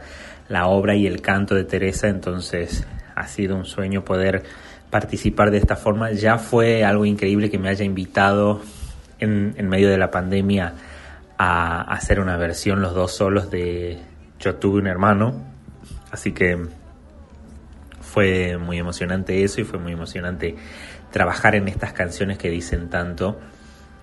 la 0.50 0.68
obra 0.68 0.96
y 0.96 1.08
el 1.08 1.22
canto 1.22 1.56
de 1.56 1.64
Teresa, 1.64 2.08
entonces 2.08 2.86
ha 3.16 3.28
sido 3.28 3.56
un 3.56 3.66
sueño 3.66 4.04
poder 4.04 4.44
participar 4.90 5.52
de 5.52 5.58
esta 5.58 5.76
forma. 5.76 6.12
Ya 6.12 6.38
fue 6.38 6.84
algo 6.84 7.06
increíble 7.06 7.50
que 7.50 7.58
me 7.58 7.70
haya 7.70 7.84
invitado 7.86 8.62
en, 9.20 9.56
en 9.58 9.70
medio 9.70 9.90
de 9.90 9.98
la 9.98 10.12
pandemia 10.12 10.74
a 11.38 11.82
hacer 11.82 12.20
una 12.20 12.38
versión 12.38 12.82
los 12.82 12.94
dos 12.94 13.16
solos 13.16 13.50
de 13.50 13.98
Yo 14.40 14.56
tuve 14.56 14.80
un 14.80 14.88
hermano, 14.88 15.34
así 16.12 16.32
que 16.32 16.58
fue 18.02 18.58
muy 18.58 18.78
emocionante 18.78 19.44
eso 19.44 19.62
y 19.62 19.64
fue 19.64 19.80
muy 19.80 19.92
emocionante 19.92 20.56
trabajar 21.12 21.56
en 21.56 21.68
estas 21.68 21.94
canciones 21.94 22.38
que 22.38 22.50
dicen 22.50 22.90
tanto 22.90 23.40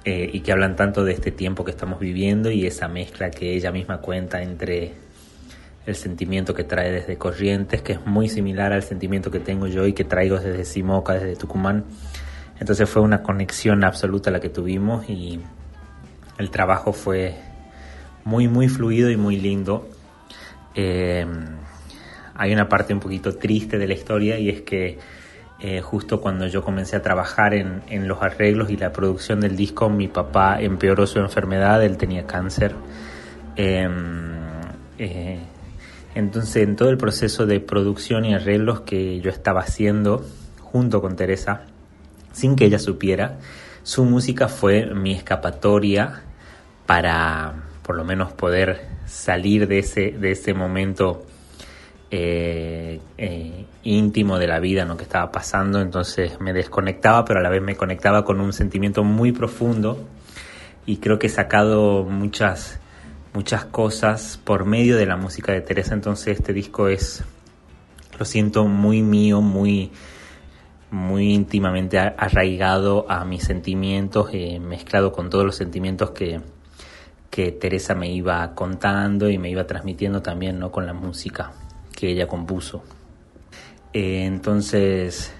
eh, 0.04 0.28
y 0.32 0.40
que 0.40 0.52
hablan 0.52 0.76
tanto 0.76 1.04
de 1.04 1.12
este 1.12 1.30
tiempo 1.30 1.64
que 1.64 1.70
estamos 1.70 2.00
viviendo 2.00 2.50
y 2.50 2.66
esa 2.66 2.88
mezcla 2.88 3.30
que 3.30 3.54
ella 3.54 3.72
misma 3.72 3.98
cuenta 3.98 4.42
entre 4.42 4.94
el 5.86 5.94
sentimiento 5.96 6.54
que 6.54 6.64
trae 6.64 6.90
desde 6.90 7.16
Corrientes, 7.16 7.82
que 7.82 7.92
es 7.94 8.06
muy 8.06 8.28
similar 8.28 8.72
al 8.72 8.82
sentimiento 8.82 9.30
que 9.30 9.40
tengo 9.40 9.66
yo 9.66 9.86
y 9.86 9.92
que 9.92 10.04
traigo 10.04 10.38
desde 10.38 10.64
Simoca, 10.64 11.14
desde 11.14 11.36
Tucumán. 11.36 11.84
Entonces 12.58 12.88
fue 12.88 13.02
una 13.02 13.22
conexión 13.22 13.84
absoluta 13.84 14.30
la 14.30 14.40
que 14.40 14.48
tuvimos 14.48 15.08
y 15.08 15.40
el 16.38 16.50
trabajo 16.50 16.92
fue 16.92 17.36
muy, 18.24 18.48
muy 18.48 18.68
fluido 18.68 19.10
y 19.10 19.16
muy 19.16 19.38
lindo. 19.38 19.88
Eh, 20.74 21.26
hay 22.34 22.52
una 22.52 22.68
parte 22.68 22.92
un 22.92 23.00
poquito 23.00 23.36
triste 23.36 23.78
de 23.78 23.86
la 23.86 23.94
historia 23.94 24.38
y 24.38 24.48
es 24.48 24.62
que 24.62 24.98
eh, 25.60 25.80
justo 25.80 26.20
cuando 26.20 26.46
yo 26.46 26.62
comencé 26.62 26.96
a 26.96 27.02
trabajar 27.02 27.54
en, 27.54 28.08
los 28.08 28.20
arreglos 28.22 28.70
y 28.70 28.76
la 28.76 28.92
producción 28.92 29.40
del 29.40 29.56
disco, 29.56 29.88
mi 29.88 30.08
papá 30.08 30.60
empeoró 30.60 31.06
su 31.06 31.20
enfermedad, 31.20 31.82
él 31.84 31.96
tenía 31.96 32.26
cáncer. 32.26 32.74
Eh, 33.56 33.88
Entonces, 36.14 36.56
en 36.56 36.76
todo 36.76 36.90
el 36.90 36.96
proceso 36.96 37.46
de 37.46 37.60
producción 37.60 38.24
y 38.24 38.34
arreglos 38.34 38.80
que 38.80 39.20
yo 39.20 39.30
estaba 39.30 39.60
haciendo 39.60 40.24
junto 40.60 41.00
con 41.00 41.16
Teresa, 41.16 41.62
sin 42.32 42.56
que 42.56 42.64
ella 42.66 42.78
supiera, 42.78 43.38
su 43.84 44.04
música 44.04 44.48
fue 44.48 44.86
mi 44.86 45.12
escapatoria 45.12 46.22
para 46.86 47.54
por 47.82 47.96
lo 47.96 48.04
menos 48.04 48.32
poder 48.32 48.93
salir 49.06 49.66
de 49.68 49.78
ese, 49.80 50.12
de 50.12 50.32
ese 50.32 50.54
momento 50.54 51.24
eh, 52.10 53.00
eh, 53.18 53.64
íntimo 53.82 54.38
de 54.38 54.46
la 54.46 54.60
vida 54.60 54.84
¿no? 54.84 54.96
que 54.96 55.02
estaba 55.04 55.30
pasando. 55.32 55.80
Entonces 55.80 56.40
me 56.40 56.52
desconectaba, 56.52 57.24
pero 57.24 57.40
a 57.40 57.42
la 57.42 57.50
vez 57.50 57.62
me 57.62 57.76
conectaba 57.76 58.24
con 58.24 58.40
un 58.40 58.52
sentimiento 58.52 59.04
muy 59.04 59.32
profundo 59.32 59.98
y 60.86 60.98
creo 60.98 61.18
que 61.18 61.28
he 61.28 61.30
sacado 61.30 62.04
muchas 62.04 62.80
muchas 63.34 63.64
cosas 63.64 64.40
por 64.42 64.64
medio 64.64 64.96
de 64.96 65.06
la 65.06 65.16
música 65.16 65.52
de 65.52 65.60
Teresa, 65.60 65.92
entonces 65.92 66.38
este 66.38 66.52
disco 66.52 66.88
es, 66.88 67.24
lo 68.16 68.24
siento, 68.24 68.66
muy 68.66 69.02
mío, 69.02 69.40
muy, 69.40 69.90
muy 70.92 71.34
íntimamente 71.34 71.98
arraigado 71.98 73.06
a 73.10 73.24
mis 73.24 73.42
sentimientos, 73.42 74.30
eh, 74.32 74.60
mezclado 74.60 75.10
con 75.10 75.30
todos 75.30 75.44
los 75.44 75.56
sentimientos 75.56 76.12
que, 76.12 76.40
que 77.34 77.50
Teresa 77.50 77.96
me 77.96 78.12
iba 78.12 78.54
contando 78.54 79.28
y 79.28 79.38
me 79.38 79.50
iba 79.50 79.66
transmitiendo 79.66 80.22
también 80.22 80.60
¿no? 80.60 80.70
con 80.70 80.86
la 80.86 80.92
música 80.92 81.50
que 81.92 82.10
ella 82.10 82.28
compuso. 82.28 82.84
Eh, 83.92 84.24
entonces, 84.24 85.34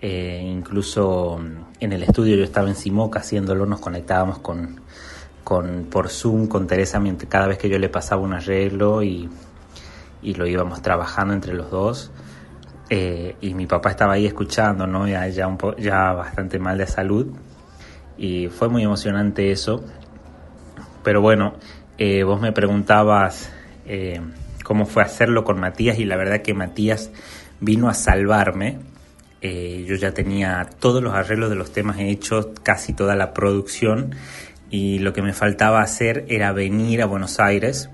eh, 0.00 0.40
incluso 0.46 1.40
en 1.80 1.92
el 1.92 2.04
estudio 2.04 2.36
yo 2.36 2.44
estaba 2.44 2.68
en 2.68 2.76
Simoca 2.76 3.18
haciéndolo, 3.18 3.66
nos 3.66 3.80
conectábamos 3.80 4.38
con, 4.38 4.80
con, 5.42 5.86
por 5.90 6.08
Zoom 6.08 6.46
con 6.46 6.68
Teresa 6.68 7.02
cada 7.28 7.48
vez 7.48 7.58
que 7.58 7.68
yo 7.68 7.80
le 7.80 7.88
pasaba 7.88 8.22
un 8.22 8.32
arreglo 8.32 9.02
y, 9.02 9.28
y 10.22 10.34
lo 10.34 10.46
íbamos 10.46 10.82
trabajando 10.82 11.34
entre 11.34 11.52
los 11.52 11.68
dos. 11.68 12.12
Eh, 12.90 13.34
y 13.40 13.54
mi 13.54 13.66
papá 13.66 13.90
estaba 13.90 14.12
ahí 14.12 14.26
escuchando, 14.26 14.86
¿no? 14.86 15.08
Ya, 15.08 15.26
ya, 15.26 15.48
un 15.48 15.58
ya 15.78 16.12
bastante 16.12 16.60
mal 16.60 16.78
de 16.78 16.86
salud. 16.86 17.26
Y 18.16 18.46
fue 18.50 18.68
muy 18.68 18.84
emocionante 18.84 19.50
eso. 19.50 19.82
Pero 21.04 21.20
bueno, 21.20 21.54
eh, 21.98 22.24
vos 22.24 22.40
me 22.40 22.50
preguntabas 22.50 23.52
eh, 23.86 24.20
cómo 24.64 24.86
fue 24.86 25.02
hacerlo 25.02 25.44
con 25.44 25.60
Matías 25.60 25.98
y 25.98 26.04
la 26.04 26.16
verdad 26.16 26.42
que 26.42 26.54
Matías 26.54 27.10
vino 27.60 27.88
a 27.88 27.94
salvarme. 27.94 28.78
yo 29.42 29.94
ya 29.96 30.12
tenía 30.12 30.66
todos 30.80 31.02
los 31.02 31.14
arreglos 31.14 31.50
de 31.50 31.56
los 31.56 31.70
temas 31.70 31.98
hechos, 32.00 32.48
casi 32.62 32.94
toda 32.94 33.14
la 33.14 33.34
producción 33.34 34.14
y 34.70 34.98
lo 34.98 35.12
que 35.12 35.22
me 35.22 35.32
faltaba 35.32 35.82
hacer 35.82 36.24
era 36.28 36.50
venir 36.52 37.02
a 37.02 37.06
Buenos 37.06 37.38
Aires 37.38 37.90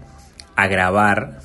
a 0.56 0.66
grabar, 0.66 1.40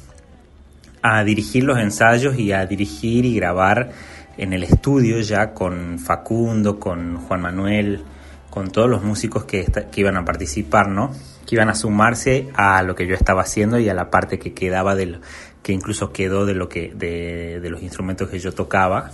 a 1.01 1.23
dirigir 1.23 1.63
los 1.63 1.77
ensayos 1.79 2.37
y 2.37 2.51
a 2.51 2.65
dirigir 2.65 3.25
y 3.25 3.35
grabar 3.35 3.91
en 4.37 4.53
el 4.53 4.63
estudio 4.63 5.19
ya 5.19 5.53
con 5.53 5.99
Facundo, 5.99 6.79
con 6.79 7.17
Juan 7.17 7.41
Manuel, 7.41 8.03
con 8.49 8.71
todos 8.71 8.89
los 8.89 9.03
músicos 9.03 9.45
que, 9.45 9.65
que 9.65 10.01
iban 10.01 10.17
a 10.17 10.25
participar, 10.25 10.87
¿no? 10.87 11.11
Que 11.45 11.55
iban 11.55 11.69
a 11.69 11.75
sumarse 11.75 12.49
a 12.55 12.81
lo 12.83 12.95
que 12.95 13.07
yo 13.07 13.15
estaba 13.15 13.41
haciendo 13.41 13.79
y 13.79 13.89
a 13.89 13.93
la 13.93 14.09
parte 14.09 14.39
que 14.39 14.53
quedaba 14.53 14.95
de 14.95 15.19
que 15.61 15.73
incluso 15.73 16.11
quedó 16.11 16.45
de 16.45 16.53
lo 16.53 16.69
que 16.69 16.91
de, 16.95 17.59
de 17.59 17.69
los 17.69 17.81
instrumentos 17.81 18.29
que 18.29 18.39
yo 18.39 18.51
tocaba. 18.51 19.11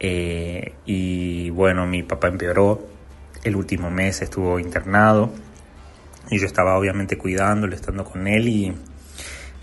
Eh, 0.00 0.74
y 0.86 1.50
bueno, 1.50 1.86
mi 1.86 2.02
papá 2.02 2.28
empeoró 2.28 2.86
el 3.44 3.56
último 3.56 3.90
mes 3.90 4.22
estuvo 4.22 4.58
internado 4.58 5.30
y 6.30 6.38
yo 6.38 6.46
estaba 6.46 6.76
obviamente 6.78 7.16
cuidándolo, 7.16 7.74
estando 7.74 8.04
con 8.04 8.26
él 8.26 8.48
y 8.48 8.74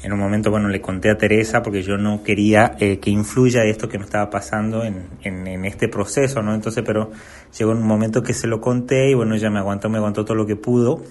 en 0.03 0.13
un 0.13 0.19
momento, 0.19 0.51
bueno, 0.51 0.67
le 0.67 0.81
conté 0.81 1.09
a 1.09 1.17
Teresa 1.17 1.63
porque 1.63 1.81
yo 1.81 1.97
no 1.97 2.21
quería 2.21 2.75
eh, 2.79 2.99
que 2.99 3.09
influya 3.09 3.63
esto 3.63 3.89
que 3.89 3.97
me 3.97 4.05
estaba 4.05 4.29
pasando 4.29 4.83
en, 4.83 5.07
en, 5.23 5.65
este 5.65 5.87
proceso, 5.87 6.43
¿no? 6.43 6.53
Entonces, 6.53 6.83
pero 6.85 7.11
llegó 7.57 7.71
un 7.71 7.81
momento 7.81 8.21
que 8.21 8.33
se 8.33 8.45
lo 8.45 8.61
conté 8.61 9.09
y 9.09 9.13
bueno, 9.15 9.33
ella 9.33 9.49
me 9.49 9.57
aguantó, 9.57 9.89
me 9.89 9.97
aguantó 9.97 10.23
todo 10.23 10.35
lo 10.35 10.45
que 10.45 10.55
pudo 10.55 11.01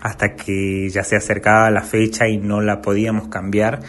hasta 0.00 0.34
que 0.34 0.88
ya 0.90 1.02
se 1.02 1.16
acercaba 1.16 1.70
la 1.70 1.82
fecha 1.82 2.28
y 2.28 2.38
no 2.38 2.60
la 2.60 2.80
podíamos 2.80 3.28
cambiar. 3.28 3.80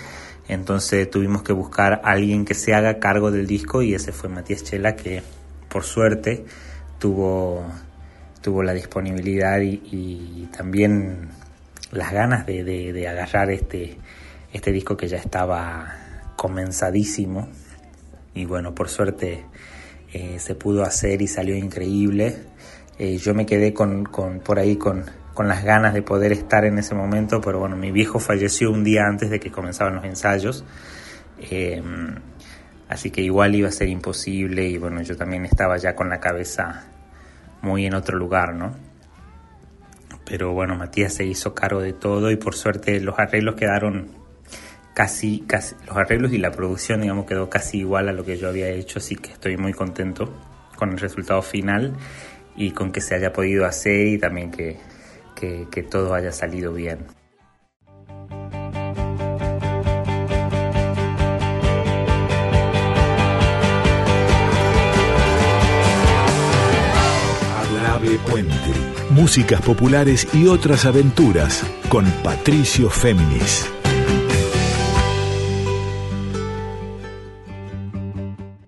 Entonces 0.47 1.10
tuvimos 1.10 1.43
que 1.43 1.53
buscar 1.53 2.01
a 2.03 2.12
alguien 2.12 2.45
que 2.45 2.55
se 2.55 2.74
haga 2.74 2.99
cargo 2.99 3.32
del 3.32 3.45
disco 3.45 3.82
y 3.82 3.93
ese 3.93 4.12
fue 4.12 4.30
Matías 4.30 4.64
Chela 4.64 4.95
que 4.95 5.22
por 5.70 5.84
suerte 5.84 6.45
tuvo, 6.97 7.64
tuvo 8.41 8.64
la 8.64 8.74
disponibilidad 8.74 9.60
y, 9.62 10.49
también 10.55 11.30
las 11.91 12.12
ganas 12.12 12.45
de, 12.45 13.07
agarrar 13.07 13.51
este, 13.51 13.97
este 14.51 14.72
disco 14.72 14.97
que 14.97 15.07
ya 15.07 15.18
estaba 15.18 15.95
comenzadísimo 16.36 17.47
y 18.34 18.45
bueno, 18.45 18.74
por 18.74 18.89
suerte 18.89 19.45
eh, 20.14 20.38
se 20.39 20.55
pudo 20.55 20.84
hacer 20.84 21.22
y 21.22 21.28
salió 21.28 21.55
increíble. 21.55 22.38
Eh, 22.97 23.18
yo 23.18 23.34
me 23.34 23.45
quedé 23.45 23.74
con, 23.74 24.05
con 24.05 24.39
por 24.39 24.60
ahí 24.60 24.76
con, 24.76 25.05
con, 25.34 25.47
las 25.47 25.63
ganas 25.63 25.93
de 25.93 26.01
poder 26.01 26.32
estar 26.32 26.65
en 26.65 26.77
ese 26.77 26.95
momento, 26.95 27.41
pero 27.41 27.59
bueno, 27.59 27.75
mi 27.75 27.91
viejo 27.91 28.19
falleció 28.19 28.71
un 28.71 28.84
día 28.84 29.05
antes 29.05 29.30
de 29.30 29.39
que 29.39 29.51
comenzaban 29.51 29.95
los 29.95 30.05
ensayos. 30.05 30.65
Eh, 31.39 31.82
así 32.89 33.11
que 33.11 33.21
igual 33.21 33.55
iba 33.55 33.69
a 33.69 33.71
ser 33.71 33.89
imposible 33.89 34.67
y 34.67 34.77
bueno, 34.77 35.01
yo 35.01 35.15
también 35.15 35.45
estaba 35.45 35.77
ya 35.77 35.95
con 35.95 36.09
la 36.09 36.19
cabeza 36.19 36.86
muy 37.61 37.86
en 37.86 37.93
otro 37.93 38.17
lugar, 38.17 38.53
¿no? 38.55 38.75
Pero 40.25 40.53
bueno, 40.53 40.75
Matías 40.75 41.13
se 41.13 41.25
hizo 41.25 41.55
cargo 41.55 41.82
de 41.82 41.93
todo 41.93 42.30
y 42.30 42.36
por 42.36 42.55
suerte 42.55 42.99
los 42.99 43.17
arreglos 43.17 43.55
quedaron 43.55 44.09
casi, 44.93 45.45
casi, 45.47 45.75
los 45.88 45.97
arreglos 45.97 46.34
y 46.34 46.38
la 46.38 46.51
producción, 46.51 47.01
digamos, 47.01 47.25
quedó 47.25 47.49
casi 47.49 47.80
igual 47.80 48.09
a 48.09 48.13
lo 48.13 48.23
que 48.25 48.38
yo 48.38 48.49
había 48.49 48.69
hecho, 48.69 48.99
así 48.99 49.15
que 49.15 49.32
estoy 49.32 49.57
muy 49.57 49.73
contento 49.73 50.32
con 50.75 50.91
el 50.91 50.99
resultado 50.99 51.41
final 51.41 51.95
y 52.55 52.71
con 52.71 52.91
que 52.91 53.01
se 53.01 53.15
haya 53.15 53.34
podido 53.34 53.65
hacer 53.65 54.07
y 54.07 54.17
también 54.19 54.51
que, 54.51 54.77
que, 55.39 55.67
que 55.71 55.83
todo 55.83 56.13
haya 56.13 56.31
salido 56.31 56.73
bien. 56.73 57.07
Puente. 68.29 68.53
Músicas 69.11 69.61
populares 69.61 70.27
y 70.33 70.47
otras 70.47 70.85
aventuras 70.85 71.63
con 71.89 72.05
Patricio 72.23 72.89
Féminis. 72.89 73.69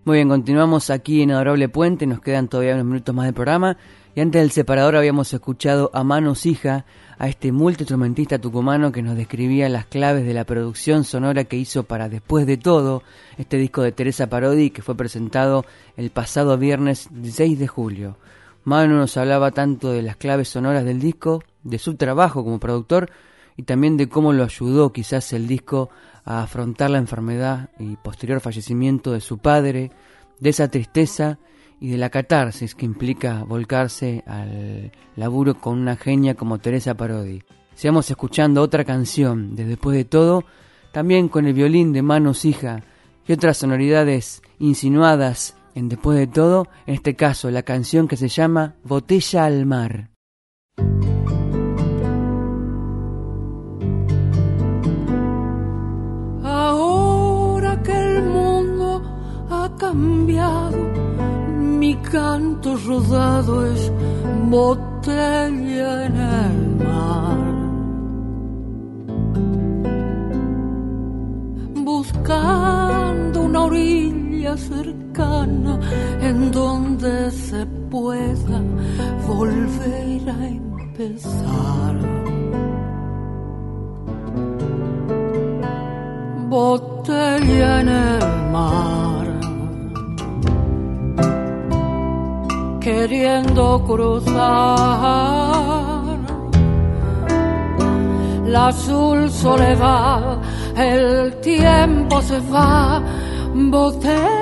Muy 0.03 0.17
bien, 0.17 0.29
continuamos 0.29 0.89
aquí 0.89 1.21
en 1.21 1.31
Adorable 1.31 1.69
Puente, 1.69 2.05
nos 2.05 2.21
quedan 2.21 2.47
todavía 2.47 2.73
unos 2.73 2.85
minutos 2.85 3.15
más 3.15 3.25
del 3.25 3.33
programa. 3.33 3.77
Y 4.13 4.19
antes 4.19 4.41
del 4.41 4.51
separador 4.51 4.97
habíamos 4.97 5.33
escuchado 5.33 5.89
a 5.93 6.03
Manos 6.03 6.45
Hija, 6.45 6.85
a 7.17 7.29
este 7.29 7.53
multiinstrumentista 7.53 8.39
tucumano 8.39 8.91
que 8.91 9.01
nos 9.01 9.15
describía 9.15 9.69
las 9.69 9.85
claves 9.85 10.25
de 10.25 10.33
la 10.33 10.43
producción 10.43 11.05
sonora 11.05 11.45
que 11.45 11.55
hizo 11.55 11.83
para 11.83 12.09
Después 12.09 12.45
de 12.45 12.57
Todo, 12.57 13.03
este 13.37 13.55
disco 13.57 13.83
de 13.83 13.93
Teresa 13.93 14.27
Parodi 14.27 14.71
que 14.71 14.81
fue 14.81 14.95
presentado 14.95 15.63
el 15.95 16.09
pasado 16.09 16.57
viernes 16.57 17.07
6 17.23 17.57
de 17.57 17.67
julio. 17.67 18.17
Manu 18.65 18.95
nos 18.95 19.15
hablaba 19.15 19.51
tanto 19.51 19.91
de 19.93 20.01
las 20.01 20.17
claves 20.17 20.49
sonoras 20.49 20.83
del 20.83 20.99
disco, 20.99 21.43
de 21.63 21.79
su 21.79 21.95
trabajo 21.95 22.43
como 22.43 22.59
productor 22.59 23.09
y 23.55 23.63
también 23.63 23.95
de 23.95 24.09
cómo 24.09 24.33
lo 24.33 24.43
ayudó 24.43 24.91
quizás 24.91 25.31
el 25.31 25.47
disco 25.47 25.89
a 26.25 26.43
afrontar 26.43 26.89
la 26.89 26.97
enfermedad 26.97 27.69
y 27.79 27.95
posterior 27.95 28.41
fallecimiento 28.41 29.13
de 29.13 29.21
su 29.21 29.37
padre, 29.37 29.91
de 30.39 30.49
esa 30.49 30.67
tristeza 30.69 31.39
y 31.81 31.89
de 31.89 31.97
la 31.97 32.11
catarsis 32.11 32.75
que 32.75 32.85
implica 32.85 33.43
volcarse 33.43 34.23
al 34.27 34.91
laburo 35.15 35.55
con 35.55 35.79
una 35.79 35.97
genia 35.97 36.35
como 36.35 36.59
Teresa 36.59 36.93
Parodi. 36.95 37.41
Sigamos 37.73 38.09
escuchando 38.11 38.61
otra 38.61 38.85
canción 38.85 39.55
de 39.55 39.65
Después 39.65 39.97
de 39.97 40.05
todo, 40.05 40.45
también 40.91 41.27
con 41.27 41.47
el 41.47 41.53
violín 41.53 41.91
de 41.91 42.03
Manos 42.03 42.45
Hija 42.45 42.83
y 43.27 43.33
otras 43.33 43.57
sonoridades 43.57 44.43
insinuadas 44.59 45.55
en 45.73 45.89
Después 45.89 46.19
de 46.19 46.27
todo, 46.27 46.67
en 46.85 46.93
este 46.93 47.15
caso, 47.15 47.49
la 47.49 47.63
canción 47.63 48.07
que 48.07 48.17
se 48.17 48.27
llama 48.27 48.75
Botella 48.83 49.45
al 49.45 49.65
Mar. 49.65 50.11
Ahora 56.43 57.81
que 57.81 57.91
el 57.91 58.23
mundo 58.23 59.01
ha 59.49 59.75
cambiado, 59.79 60.90
canto 62.09 62.75
rodado 62.77 63.65
es 63.65 63.91
botella 64.49 66.05
en 66.05 66.15
el 66.15 66.75
mar. 66.85 67.37
Buscando 71.75 73.41
una 73.41 73.61
orilla 73.61 74.57
cercana 74.57 75.79
en 76.21 76.51
donde 76.51 77.31
se 77.31 77.65
pueda 77.65 78.61
volver 79.27 80.29
a 80.29 80.47
empezar. 80.47 82.21
botella 86.51 87.79
en 87.79 87.87
el 87.87 88.51
mar, 88.51 89.10
queriendo 92.91 93.83
cruzar. 93.87 94.31
La 98.45 98.67
azul 98.67 99.29
soledad, 99.29 100.39
el 100.75 101.39
tiempo 101.39 102.21
se 102.21 102.39
va, 102.51 103.01
botella 103.53 104.40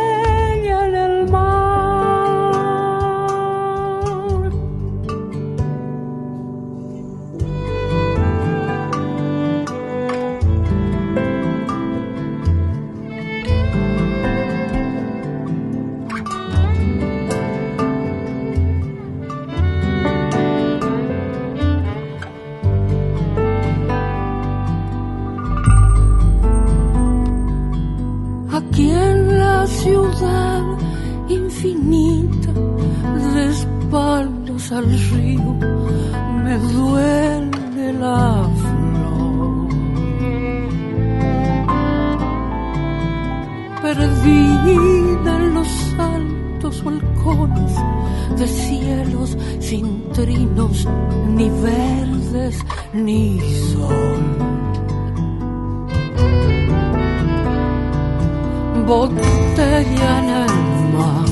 botella 58.89 60.11
en 60.21 60.29
el 60.43 60.53
mar, 60.95 61.29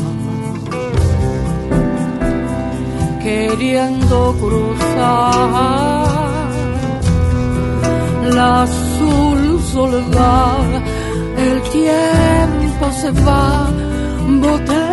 queriendo 3.24 4.18
cruzar 4.42 5.68
la 8.38 8.64
azul 8.64 9.42
soledad, 9.74 10.68
el 11.48 11.58
tiempo 11.78 12.86
se 13.02 13.10
va, 13.26 13.50
botella 14.44 14.87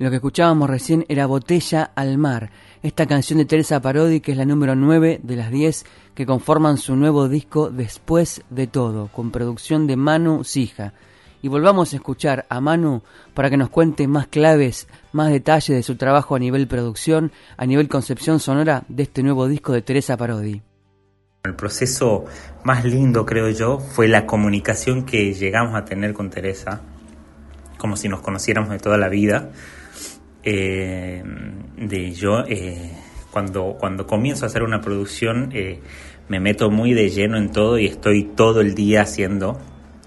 Lo 0.00 0.08
que 0.08 0.16
escuchábamos 0.16 0.70
recién 0.70 1.04
era 1.10 1.26
Botella 1.26 1.90
al 1.94 2.16
Mar, 2.16 2.50
esta 2.82 3.04
canción 3.04 3.38
de 3.38 3.44
Teresa 3.44 3.82
Parodi 3.82 4.20
que 4.20 4.32
es 4.32 4.38
la 4.38 4.46
número 4.46 4.74
9 4.74 5.20
de 5.22 5.36
las 5.36 5.50
10 5.50 5.84
que 6.14 6.24
conforman 6.24 6.78
su 6.78 6.96
nuevo 6.96 7.28
disco 7.28 7.68
Después 7.68 8.42
de 8.48 8.66
Todo, 8.66 9.08
con 9.08 9.30
producción 9.30 9.86
de 9.86 9.96
Manu 9.96 10.42
Sija. 10.42 10.94
Y 11.42 11.48
volvamos 11.48 11.92
a 11.92 11.96
escuchar 11.96 12.46
a 12.48 12.62
Manu 12.62 13.02
para 13.34 13.50
que 13.50 13.58
nos 13.58 13.68
cuente 13.68 14.08
más 14.08 14.26
claves, 14.26 14.88
más 15.12 15.30
detalles 15.30 15.76
de 15.76 15.82
su 15.82 15.96
trabajo 15.96 16.34
a 16.34 16.38
nivel 16.38 16.66
producción, 16.66 17.30
a 17.58 17.66
nivel 17.66 17.90
concepción 17.90 18.40
sonora 18.40 18.84
de 18.88 19.02
este 19.02 19.22
nuevo 19.22 19.48
disco 19.48 19.74
de 19.74 19.82
Teresa 19.82 20.16
Parodi. 20.16 20.62
El 21.44 21.56
proceso 21.56 22.24
más 22.64 22.86
lindo, 22.86 23.26
creo 23.26 23.50
yo, 23.50 23.78
fue 23.80 24.08
la 24.08 24.24
comunicación 24.24 25.04
que 25.04 25.34
llegamos 25.34 25.74
a 25.74 25.84
tener 25.84 26.14
con 26.14 26.30
Teresa, 26.30 26.80
como 27.76 27.96
si 27.96 28.08
nos 28.08 28.22
conociéramos 28.22 28.70
de 28.70 28.78
toda 28.78 28.96
la 28.96 29.10
vida. 29.10 29.50
Eh, 30.42 31.22
de 31.76 32.12
yo, 32.12 32.44
eh, 32.46 32.90
cuando, 33.30 33.76
cuando 33.78 34.06
comienzo 34.06 34.44
a 34.44 34.48
hacer 34.48 34.62
una 34.62 34.80
producción, 34.80 35.50
eh, 35.52 35.80
me 36.28 36.40
meto 36.40 36.70
muy 36.70 36.94
de 36.94 37.10
lleno 37.10 37.36
en 37.36 37.50
todo 37.50 37.78
y 37.78 37.86
estoy 37.86 38.24
todo 38.24 38.60
el 38.60 38.74
día 38.74 39.02
haciendo 39.02 39.58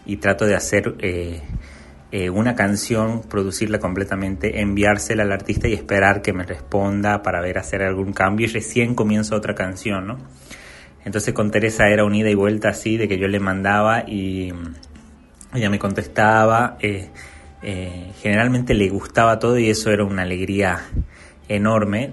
y 0.06 0.18
trato 0.18 0.46
de 0.46 0.56
hacer 0.56 0.96
eh, 1.00 1.42
una 2.30 2.56
canción, 2.56 3.24
producirla 3.24 3.80
completamente, 3.80 4.62
enviársela 4.62 5.24
al 5.24 5.32
artista 5.32 5.68
y 5.68 5.74
esperar 5.74 6.22
que 6.22 6.32
me 6.32 6.44
responda 6.44 7.24
para 7.24 7.42
ver 7.42 7.58
hacer 7.58 7.82
algún 7.82 8.14
cambio 8.14 8.46
y 8.46 8.50
recién 8.50 8.94
comienzo 8.94 9.36
otra 9.36 9.56
canción, 9.56 10.06
¿no? 10.08 10.18
Entonces 11.06 11.34
con 11.34 11.52
Teresa 11.52 11.90
era 11.90 12.06
un 12.06 12.14
ida 12.16 12.30
y 12.30 12.36
vuelta 12.36 12.70
así, 12.70 12.98
de 12.98 13.08
que 13.08 13.18
yo 13.18 13.28
le 13.28 13.40
mandaba 13.40 14.04
y 14.08 14.54
ella 15.54 15.70
me 15.70 15.80
contestaba. 15.80 16.78
Eh, 17.64 18.12
generalmente 18.22 18.74
le 18.74 18.90
gustaba 18.90 19.40
todo 19.40 19.58
y 19.58 19.70
eso 19.70 19.90
era 19.92 20.04
una 20.04 20.24
alegría 20.24 20.82
enorme. 21.48 22.12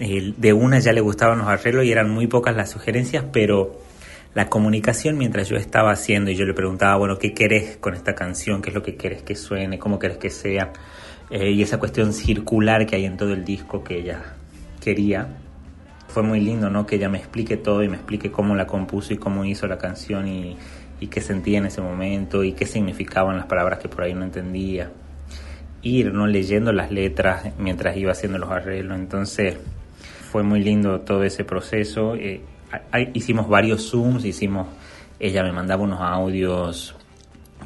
Eh, 0.00 0.34
de 0.36 0.52
una 0.52 0.78
ya 0.80 0.92
le 0.92 1.00
gustaban 1.00 1.38
los 1.38 1.48
arreglos 1.48 1.84
y 1.84 1.92
eran 1.92 2.10
muy 2.10 2.26
pocas 2.26 2.56
las 2.56 2.70
sugerencias, 2.70 3.24
pero 3.32 3.80
la 4.34 4.48
comunicación 4.48 5.16
mientras 5.16 5.48
yo 5.48 5.56
estaba 5.56 5.92
haciendo 5.92 6.30
y 6.30 6.34
yo 6.34 6.44
le 6.44 6.54
preguntaba, 6.54 6.96
bueno, 6.96 7.18
¿qué 7.18 7.32
querés 7.32 7.76
con 7.76 7.94
esta 7.94 8.14
canción? 8.14 8.60
¿Qué 8.60 8.70
es 8.70 8.74
lo 8.74 8.82
que 8.82 8.96
querés 8.96 9.22
que 9.22 9.34
suene? 9.34 9.78
¿Cómo 9.78 9.98
querés 9.98 10.18
que 10.18 10.30
sea? 10.30 10.72
Eh, 11.30 11.50
y 11.50 11.62
esa 11.62 11.78
cuestión 11.78 12.12
circular 12.12 12.86
que 12.86 12.96
hay 12.96 13.04
en 13.04 13.16
todo 13.16 13.32
el 13.32 13.44
disco 13.44 13.84
que 13.84 13.98
ella 13.98 14.34
quería. 14.80 15.28
Fue 16.08 16.22
muy 16.22 16.40
lindo, 16.40 16.70
¿no? 16.70 16.86
Que 16.86 16.96
ella 16.96 17.08
me 17.08 17.18
explique 17.18 17.56
todo 17.56 17.82
y 17.82 17.88
me 17.88 17.96
explique 17.96 18.30
cómo 18.30 18.56
la 18.56 18.66
compuso 18.66 19.12
y 19.12 19.18
cómo 19.18 19.44
hizo 19.44 19.66
la 19.66 19.78
canción 19.78 20.26
y, 20.26 20.56
y 21.00 21.08
qué 21.08 21.20
sentía 21.20 21.58
en 21.58 21.66
ese 21.66 21.80
momento 21.80 22.42
y 22.44 22.52
qué 22.52 22.66
significaban 22.66 23.36
las 23.36 23.46
palabras 23.46 23.78
que 23.78 23.88
por 23.88 24.04
ahí 24.04 24.14
no 24.14 24.24
entendía. 24.24 24.90
Ir, 25.82 26.12
¿no? 26.12 26.26
Leyendo 26.26 26.72
las 26.72 26.90
letras 26.90 27.52
mientras 27.58 27.96
iba 27.96 28.12
haciendo 28.12 28.38
los 28.38 28.50
arreglos. 28.50 28.98
Entonces 28.98 29.58
fue 30.30 30.42
muy 30.42 30.62
lindo 30.62 31.00
todo 31.00 31.22
ese 31.22 31.44
proceso. 31.44 32.14
Eh, 32.16 32.42
hicimos 33.14 33.48
varios 33.48 33.90
Zooms, 33.90 34.24
hicimos, 34.24 34.68
ella 35.20 35.42
me 35.42 35.52
mandaba 35.52 35.82
unos 35.82 36.00
audios, 36.00 36.94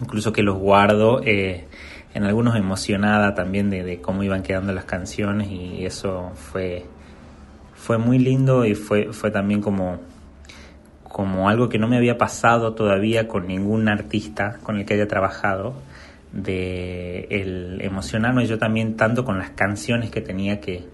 incluso 0.01 0.33
que 0.33 0.43
los 0.43 0.59
guardo, 0.59 1.20
eh, 1.24 1.66
en 2.14 2.24
algunos 2.24 2.57
emocionada 2.57 3.35
también 3.35 3.70
de, 3.70 3.83
de 3.83 4.01
cómo 4.01 4.22
iban 4.22 4.43
quedando 4.43 4.72
las 4.72 4.85
canciones 4.85 5.51
y 5.51 5.87
eso 5.87 6.33
fue, 6.35 6.85
fue 7.74 7.99
muy 7.99 8.18
lindo 8.18 8.66
y 8.66 8.74
fue, 8.74 9.12
fue 9.12 9.30
también 9.30 9.62
como, 9.62 9.99
como 11.13 11.51
algo 11.51 11.69
que 11.69 11.79
no 11.79 11.89
me 11.89 11.99
había 11.99 12.17
pasado 12.17 12.73
todavía 12.73 13.29
con 13.29 13.47
ningún 13.47 13.87
artista 13.89 14.59
con 14.63 14.79
el 14.79 14.87
que 14.87 14.95
haya 14.95 15.07
trabajado, 15.07 15.75
de 16.33 17.27
el 17.29 17.83
emocionarme 17.83 18.47
yo 18.47 18.59
también 18.59 18.97
tanto 18.97 19.23
con 19.23 19.39
las 19.39 19.51
canciones 19.51 20.11
que 20.11 20.23
tenía 20.23 20.59
que, 20.59 20.87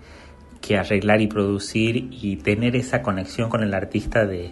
que 0.60 0.76
arreglar 0.76 1.20
y 1.20 1.28
producir 1.28 2.08
y 2.10 2.36
tener 2.38 2.74
esa 2.74 3.00
conexión 3.00 3.48
con 3.48 3.62
el 3.62 3.72
artista 3.72 4.26
de 4.26 4.50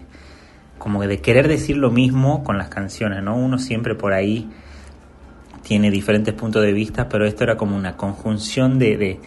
como 0.79 1.05
de 1.05 1.21
querer 1.21 1.49
decir 1.49 1.77
lo 1.77 1.91
mismo 1.91 2.45
con 2.45 2.59
las 2.59 2.69
canciones, 2.69 3.25
¿no? 3.25 3.37
Uno 3.37 3.59
siempre 3.59 3.97
por 3.97 4.13
ahí 4.13 4.49
tiene 5.63 5.91
diferentes 5.91 6.33
puntos 6.33 6.63
de 6.63 6.73
vista, 6.73 7.09
pero 7.09 7.27
esto 7.27 7.43
era 7.43 7.57
como 7.57 7.75
una 7.75 7.97
conjunción 7.97 8.79
de, 8.79 8.97
de, 8.97 9.21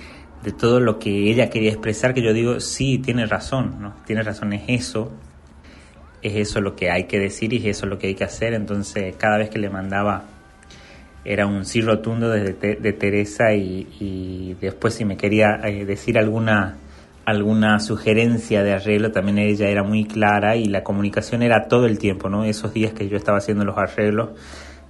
de 0.44 0.52
todo 0.54 0.80
lo 0.80 1.00
que 1.00 1.30
ella 1.30 1.50
quería 1.50 1.72
expresar, 1.72 2.14
que 2.14 2.22
yo 2.22 2.32
digo, 2.32 2.62
sí, 2.62 3.00
tiene 3.00 3.26
razón, 3.26 3.82
¿no? 3.82 3.96
Tiene 4.06 4.24
razón, 4.24 4.54
es 4.54 4.64
eso, 4.68 5.12
es 6.22 6.36
eso 6.36 6.62
lo 6.62 6.76
que 6.76 6.92
hay 6.92 7.06
que 7.06 7.20
decir 7.20 7.54
y 7.54 7.58
es 7.58 7.78
eso 7.78 7.86
lo 7.86 7.98
que 7.98 8.08
hay 8.08 8.16
que 8.16 8.24
hacer. 8.24 8.54
Entonces, 8.54 9.16
cada 9.18 9.38
vez 9.38 9.50
que 9.50 9.60
le 9.60 9.70
mandaba 9.70 10.26
era 11.26 11.46
un 11.46 11.66
sí 11.66 11.82
rotundo 11.82 12.30
desde 12.30 12.76
de 12.76 12.94
Teresa 12.94 13.54
y, 13.54 14.56
después 14.60 14.94
si 14.94 15.06
me 15.06 15.18
quería 15.18 15.60
eh, 15.64 15.86
decir 15.86 16.18
alguna 16.18 16.78
alguna 17.26 17.80
sugerencia 17.80 18.64
de 18.64 18.74
arreglo 18.74 19.12
también 19.12 19.38
ella 19.38 19.68
era 19.68 19.84
muy 19.84 20.06
clara 20.06 20.56
y 20.56 20.66
la 20.66 20.84
comunicación 20.84 21.44
era 21.44 21.68
todo 21.68 21.86
el 21.86 22.00
tiempo, 22.00 22.28
¿no? 22.30 22.44
Esos 22.44 22.74
días 22.74 22.94
que 22.94 23.08
yo 23.08 23.18
estaba 23.18 23.38
haciendo 23.38 23.66
los 23.66 23.78
arreglos 23.78 24.30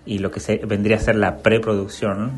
y 0.05 0.19
lo 0.19 0.31
que 0.31 0.39
vendría 0.65 0.97
a 0.97 0.99
ser 0.99 1.15
la 1.15 1.37
preproducción, 1.37 2.31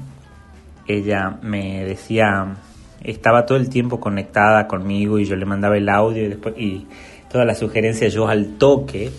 ella 0.87 1.37
me 1.43 1.85
decía, 1.85 2.55
estaba 3.03 3.45
todo 3.45 3.59
el 3.59 3.69
tiempo 3.69 3.99
conectada 3.99 4.67
conmigo 4.67 5.19
y 5.19 5.25
yo 5.25 5.35
le 5.35 5.45
mandaba 5.45 5.77
el 5.77 5.87
audio 5.87 6.23
y 6.23 6.29
después 6.29 6.57
y 6.57 6.87
todas 7.31 7.47
las 7.47 7.59
sugerencias 7.59 8.13
yo 8.13 8.27
al 8.27 8.57
toque 8.57 9.11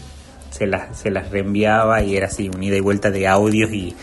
se 0.50 0.66
las, 0.66 0.98
se 0.98 1.10
las 1.10 1.30
reenviaba 1.30 2.02
y 2.02 2.16
era 2.16 2.26
así, 2.26 2.48
unida 2.48 2.76
y 2.76 2.80
vuelta 2.80 3.10
de 3.10 3.26
audios 3.26 3.72
y, 3.72 3.94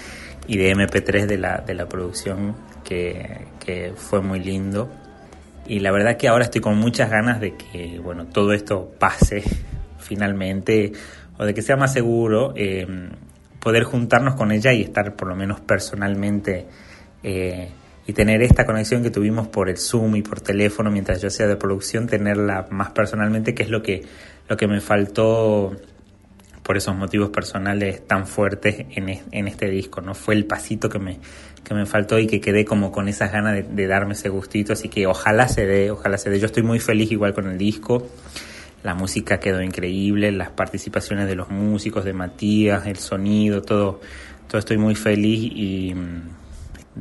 y 0.48 0.58
de 0.58 0.76
MP3 0.76 1.28
de 1.28 1.38
la, 1.38 1.58
de 1.60 1.76
la 1.76 1.88
producción 1.88 2.56
que, 2.84 3.46
que, 3.64 3.94
fue 3.96 4.22
muy 4.22 4.40
lindo. 4.40 4.90
Y 5.68 5.80
la 5.80 5.92
verdad 5.92 6.18
que 6.18 6.28
ahora 6.28 6.46
estoy 6.46 6.62
con 6.62 6.78
muchas 6.78 7.12
ganas 7.12 7.40
de 7.40 7.56
que 7.56 8.00
bueno, 8.00 8.26
todo 8.26 8.54
esto 8.54 8.92
pase 8.98 9.44
finalmente 10.00 10.92
o 11.38 11.46
de 11.46 11.54
que 11.54 11.62
sea 11.62 11.78
más 11.78 11.94
seguro 11.94 12.54
eh, 12.56 12.88
poder 13.60 13.84
juntarnos 13.84 14.36
con 14.36 14.52
ella 14.52 14.74
y 14.74 14.82
estar 14.82 15.16
por 15.16 15.28
lo 15.28 15.36
menos 15.36 15.60
personalmente 15.60 16.66
eh, 17.22 17.70
y 18.10 18.14
tener 18.14 18.42
esta 18.42 18.66
conexión 18.66 19.04
que 19.04 19.12
tuvimos 19.12 19.50
por 19.50 19.70
el 19.70 19.78
Zoom 19.78 20.16
y 20.16 20.24
por 20.24 20.42
teléfono 20.42 20.90
mientras 20.90 21.22
yo 21.22 21.28
hacía 21.28 21.46
de 21.46 21.56
producción, 21.58 22.08
tenerla 22.08 22.66
más 22.72 22.90
personalmente, 22.90 23.54
que 23.54 23.62
es 23.62 23.70
lo 23.70 23.84
que, 23.84 24.02
lo 24.48 24.58
que 24.58 24.68
me 24.68 24.82
faltó 24.82 25.76
por 26.64 26.76
esos 26.76 26.96
motivos 26.96 27.30
personales 27.30 28.08
tan 28.08 28.26
fuertes 28.26 28.88
en, 28.96 29.10
en 29.32 29.48
este 29.48 29.70
disco, 29.70 30.02
¿no? 30.02 30.16
Fue 30.16 30.34
el 30.34 30.46
pasito 30.46 30.90
que 30.90 30.98
me, 30.98 31.20
que 31.64 31.76
me 31.76 31.86
faltó 31.86 32.18
y 32.18 32.26
que 32.26 32.42
quedé 32.42 32.66
como 32.66 32.92
con 32.92 33.08
esas 33.08 33.32
ganas 33.32 33.54
de, 33.54 33.62
de, 33.62 33.86
darme 33.86 34.14
ese 34.14 34.30
gustito, 34.30 34.74
así 34.74 34.90
que 34.90 35.06
ojalá 35.06 35.48
se 35.48 35.68
dé, 35.68 35.92
ojalá 35.92 36.18
se 36.18 36.32
dé. 36.32 36.40
Yo 36.40 36.48
estoy 36.48 36.64
muy 36.64 36.80
feliz 36.80 37.12
igual 37.12 37.36
con 37.36 37.48
el 37.48 37.60
disco, 37.60 38.08
la 38.82 38.96
música 38.96 39.40
quedó 39.40 39.62
increíble, 39.62 40.32
las 40.32 40.50
participaciones 40.50 41.28
de 41.28 41.36
los 41.36 41.52
músicos, 41.52 42.06
de 42.06 42.14
Matías, 42.14 42.88
el 42.88 42.98
sonido, 42.98 43.62
todo, 43.62 44.02
todo 44.48 44.58
estoy 44.58 44.80
muy 44.80 44.96
feliz 44.96 45.44
y 45.44 45.94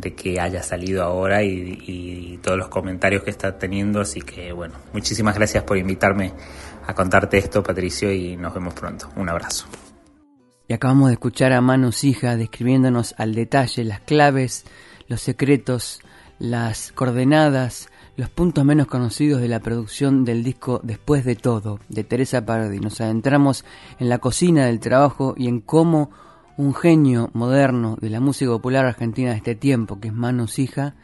de 0.00 0.14
que 0.14 0.40
haya 0.40 0.62
salido 0.62 1.02
ahora 1.02 1.42
y, 1.42 2.38
todos 2.42 2.56
los 2.56 2.68
comentarios 2.68 3.22
que 3.22 3.30
está 3.30 3.58
teniendo. 3.58 4.00
Así 4.00 4.20
que 4.20 4.52
bueno, 4.52 4.74
muchísimas 4.92 5.34
gracias 5.34 5.64
por 5.64 5.76
invitarme 5.76 6.32
a 6.86 6.94
contarte 6.94 7.38
esto, 7.38 7.62
Patricio, 7.62 8.12
y 8.12 8.36
nos 8.36 8.54
vemos 8.54 8.74
pronto. 8.74 9.10
Un 9.16 9.28
abrazo. 9.28 9.66
Y 10.68 10.72
acabamos 10.72 11.08
de 11.08 11.14
escuchar 11.14 11.52
a 11.52 11.60
Manos 11.60 12.04
Hija 12.04 12.36
describiéndonos 12.36 13.14
al 13.18 13.34
detalle 13.34 13.84
las 13.84 14.00
claves, 14.00 14.64
los 15.08 15.20
secretos, 15.20 16.00
las 16.38 16.92
coordenadas, 16.92 17.88
los 18.16 18.28
puntos 18.30 18.64
menos 18.64 18.86
conocidos 18.86 19.40
de 19.40 19.48
la 19.48 19.60
producción 19.60 20.24
del 20.24 20.44
disco 20.44 20.80
Después 20.82 21.24
de 21.24 21.36
todo, 21.36 21.80
de 21.88 22.04
Teresa 22.04 22.44
Parodi. 22.44 22.80
Nos 22.80 23.00
adentramos 23.00 23.64
en 23.98 24.08
la 24.08 24.18
cocina 24.18 24.66
del 24.66 24.80
trabajo 24.80 25.34
y 25.36 25.48
en 25.48 25.60
cómo 25.60 26.10
un 26.58 26.74
genio 26.74 27.30
moderno 27.34 27.96
de 28.00 28.10
la 28.10 28.20
música 28.20 28.50
popular 28.50 28.84
argentina 28.84 29.30
de 29.30 29.36
este 29.36 29.54
tiempo, 29.54 30.00
que 30.00 30.08
es 30.08 30.14
Manos 30.14 30.58
Hija, 30.58 30.96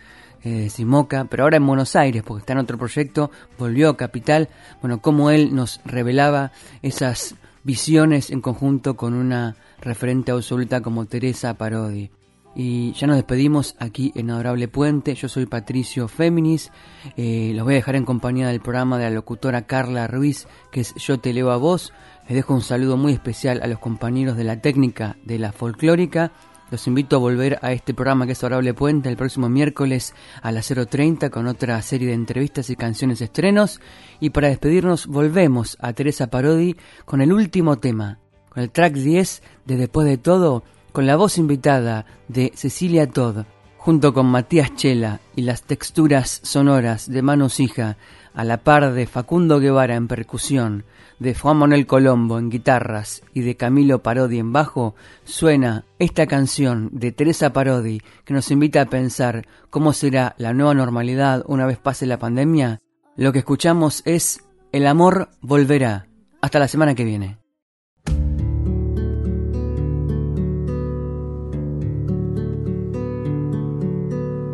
eh, 0.43 0.69
Simoca, 0.69 1.27
pero 1.27 1.45
ahora 1.45 1.57
en 1.57 1.67
Buenos 1.67 1.95
Aires, 1.95 2.25
porque 2.25 2.41
está 2.41 2.53
en 2.55 2.59
otro 2.59 2.77
proyecto, 2.77 3.31
volvió 3.57 3.89
a 3.89 3.97
Capital, 3.97 4.49
bueno, 4.83 5.01
cómo 5.01 5.31
él 5.31 5.55
nos 5.55 5.81
revelaba 5.85 6.51
esas 6.83 7.37
visiones 7.63 8.31
en 8.31 8.41
conjunto 8.41 8.97
con 8.97 9.15
una 9.15 9.55
referente 9.81 10.33
absoluta 10.33 10.81
como 10.81 11.07
Teresa 11.07 11.55
Parodi. 11.55 12.11
Y 12.57 12.93
ya 12.93 13.07
nos 13.07 13.17
despedimos 13.17 13.75
aquí 13.81 14.13
en 14.15 14.31
Adorable 14.31 14.69
Puente. 14.69 15.15
Yo 15.15 15.29
soy 15.29 15.47
Patricio 15.47 16.07
Féminis. 16.07 16.71
Eh, 17.17 17.53
los 17.55 17.65
voy 17.65 17.75
a 17.75 17.77
dejar 17.77 17.97
en 17.97 18.05
compañía 18.05 18.47
del 18.49 18.61
programa 18.61 18.97
de 18.97 19.05
la 19.05 19.11
locutora 19.11 19.67
Carla 19.67 20.07
Ruiz, 20.07 20.47
que 20.71 20.81
es 20.81 20.95
Yo 20.95 21.19
te 21.19 21.33
leo 21.33 21.51
a 21.51 21.57
vos. 21.57 21.93
Les 22.27 22.37
dejo 22.37 22.55
un 22.55 22.63
saludo 22.63 22.97
muy 22.97 23.13
especial 23.13 23.61
a 23.63 23.67
los 23.67 23.79
compañeros 23.79 24.37
de 24.37 24.45
la 24.45 24.61
técnica 24.61 25.17
de 25.25 25.39
la 25.39 25.53
folclórica. 25.53 26.33
Los 26.71 26.87
invito 26.87 27.17
a 27.17 27.19
volver 27.19 27.59
a 27.61 27.73
este 27.73 27.93
programa 27.93 28.25
que 28.25 28.33
es 28.33 28.43
Adorable 28.43 28.73
Puente 28.73 29.11
el 29.11 29.17
próximo 29.19 29.51
miércoles 29.51 30.15
a 30.41 30.51
las 30.51 30.71
0.30 30.71 31.29
con 31.29 31.47
otra 31.47 31.81
serie 31.83 32.09
de 32.09 32.15
entrevistas 32.15 32.71
y 32.71 32.77
canciones 32.77 33.21
estrenos. 33.21 33.79
Y 34.21 34.31
para 34.31 34.49
despedirnos 34.49 35.07
volvemos 35.07 35.77
a 35.81 35.93
Teresa 35.93 36.29
Parodi 36.29 36.77
con 37.05 37.21
el 37.21 37.31
último 37.31 37.77
tema, 37.77 38.19
con 38.49 38.63
el 38.63 38.71
track 38.71 38.95
10 38.95 39.43
de 39.67 39.77
Después 39.77 40.07
de 40.07 40.17
todo 40.17 40.65
con 40.93 41.07
la 41.07 41.17
voz 41.17 41.37
invitada 41.37 42.07
de 42.29 42.53
Cecilia 42.55 43.07
Todd, 43.07 43.45
junto 43.77 44.15
con 44.15 44.27
Matías 44.27 44.75
Chela 44.77 45.21
y 45.37 45.43
las 45.43 45.63
texturas 45.63 46.41
sonoras 46.43 47.11
de 47.11 47.21
Manos 47.21 47.61
Hija, 47.61 47.99
a 48.33 48.45
la 48.45 48.59
par 48.63 48.95
de 48.95 49.07
Facundo 49.07 49.61
Guevara 49.61 49.95
en 49.95 50.09
percusión, 50.09 50.85
de 51.19 51.35
Juan 51.35 51.57
Manuel 51.57 51.87
Colombo 51.87 52.39
en 52.39 52.51
guitarras 52.51 53.23
y 53.33 53.43
de 53.43 53.57
Camilo 53.57 54.03
Parodi 54.03 54.39
en 54.39 54.53
bajo, 54.53 54.95
suena 55.25 55.85
esta 55.99 56.27
canción 56.27 56.91
de 56.93 57.13
Teresa 57.13 57.53
Parodi 57.53 58.01
que 58.25 58.35
nos 58.35 58.51
invita 58.51 58.83
a 58.83 58.87
pensar 58.87 59.47
cómo 59.71 59.93
será 59.93 60.35
la 60.39 60.53
nueva 60.53 60.75
normalidad 60.75 61.45
una 61.47 61.67
vez 61.67 61.79
pase 61.79 62.07
la 62.07 62.19
pandemia. 62.19 62.81
Lo 63.17 63.33
que 63.33 63.41
escuchamos 63.41 64.03
es 64.05 64.45
El 64.73 64.87
amor 64.87 65.29
volverá. 65.41 66.09
Hasta 66.41 66.59
la 66.59 66.69
semana 66.69 66.95
que 66.95 67.05
viene. 67.05 67.39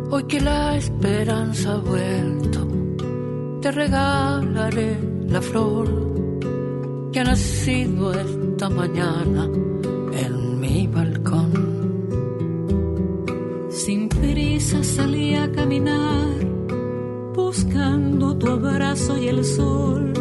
Hoy 0.09 0.23
que 0.25 0.39
la 0.41 0.77
esperanza 0.77 1.73
ha 1.73 1.77
vuelto, 1.77 2.67
te 3.61 3.71
regalaré 3.71 4.99
la 5.27 5.41
flor 5.41 6.10
que 7.11 7.19
ha 7.19 7.23
nacido 7.25 8.13
esta 8.13 8.69
mañana 8.69 9.49
en 10.13 10.59
mi 10.59 10.87
balcón. 10.87 11.51
Sin 13.69 14.07
prisa 14.07 14.83
salí 14.83 15.35
a 15.35 15.51
caminar, 15.51 16.29
buscando 17.35 18.37
tu 18.37 18.47
abrazo 18.47 19.17
y 19.17 19.27
el 19.27 19.43
sol 19.43 20.13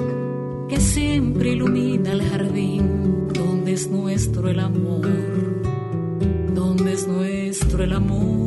que 0.69 0.81
siempre 0.81 1.53
ilumina 1.53 2.13
el 2.13 2.23
jardín 2.23 3.29
donde 3.33 3.73
es 3.73 3.89
nuestro 3.89 4.49
el 4.49 4.61
amor, 4.61 5.07
donde 6.55 6.93
es 6.93 7.07
nuestro 7.07 7.85
el 7.85 7.93
amor. 7.93 8.40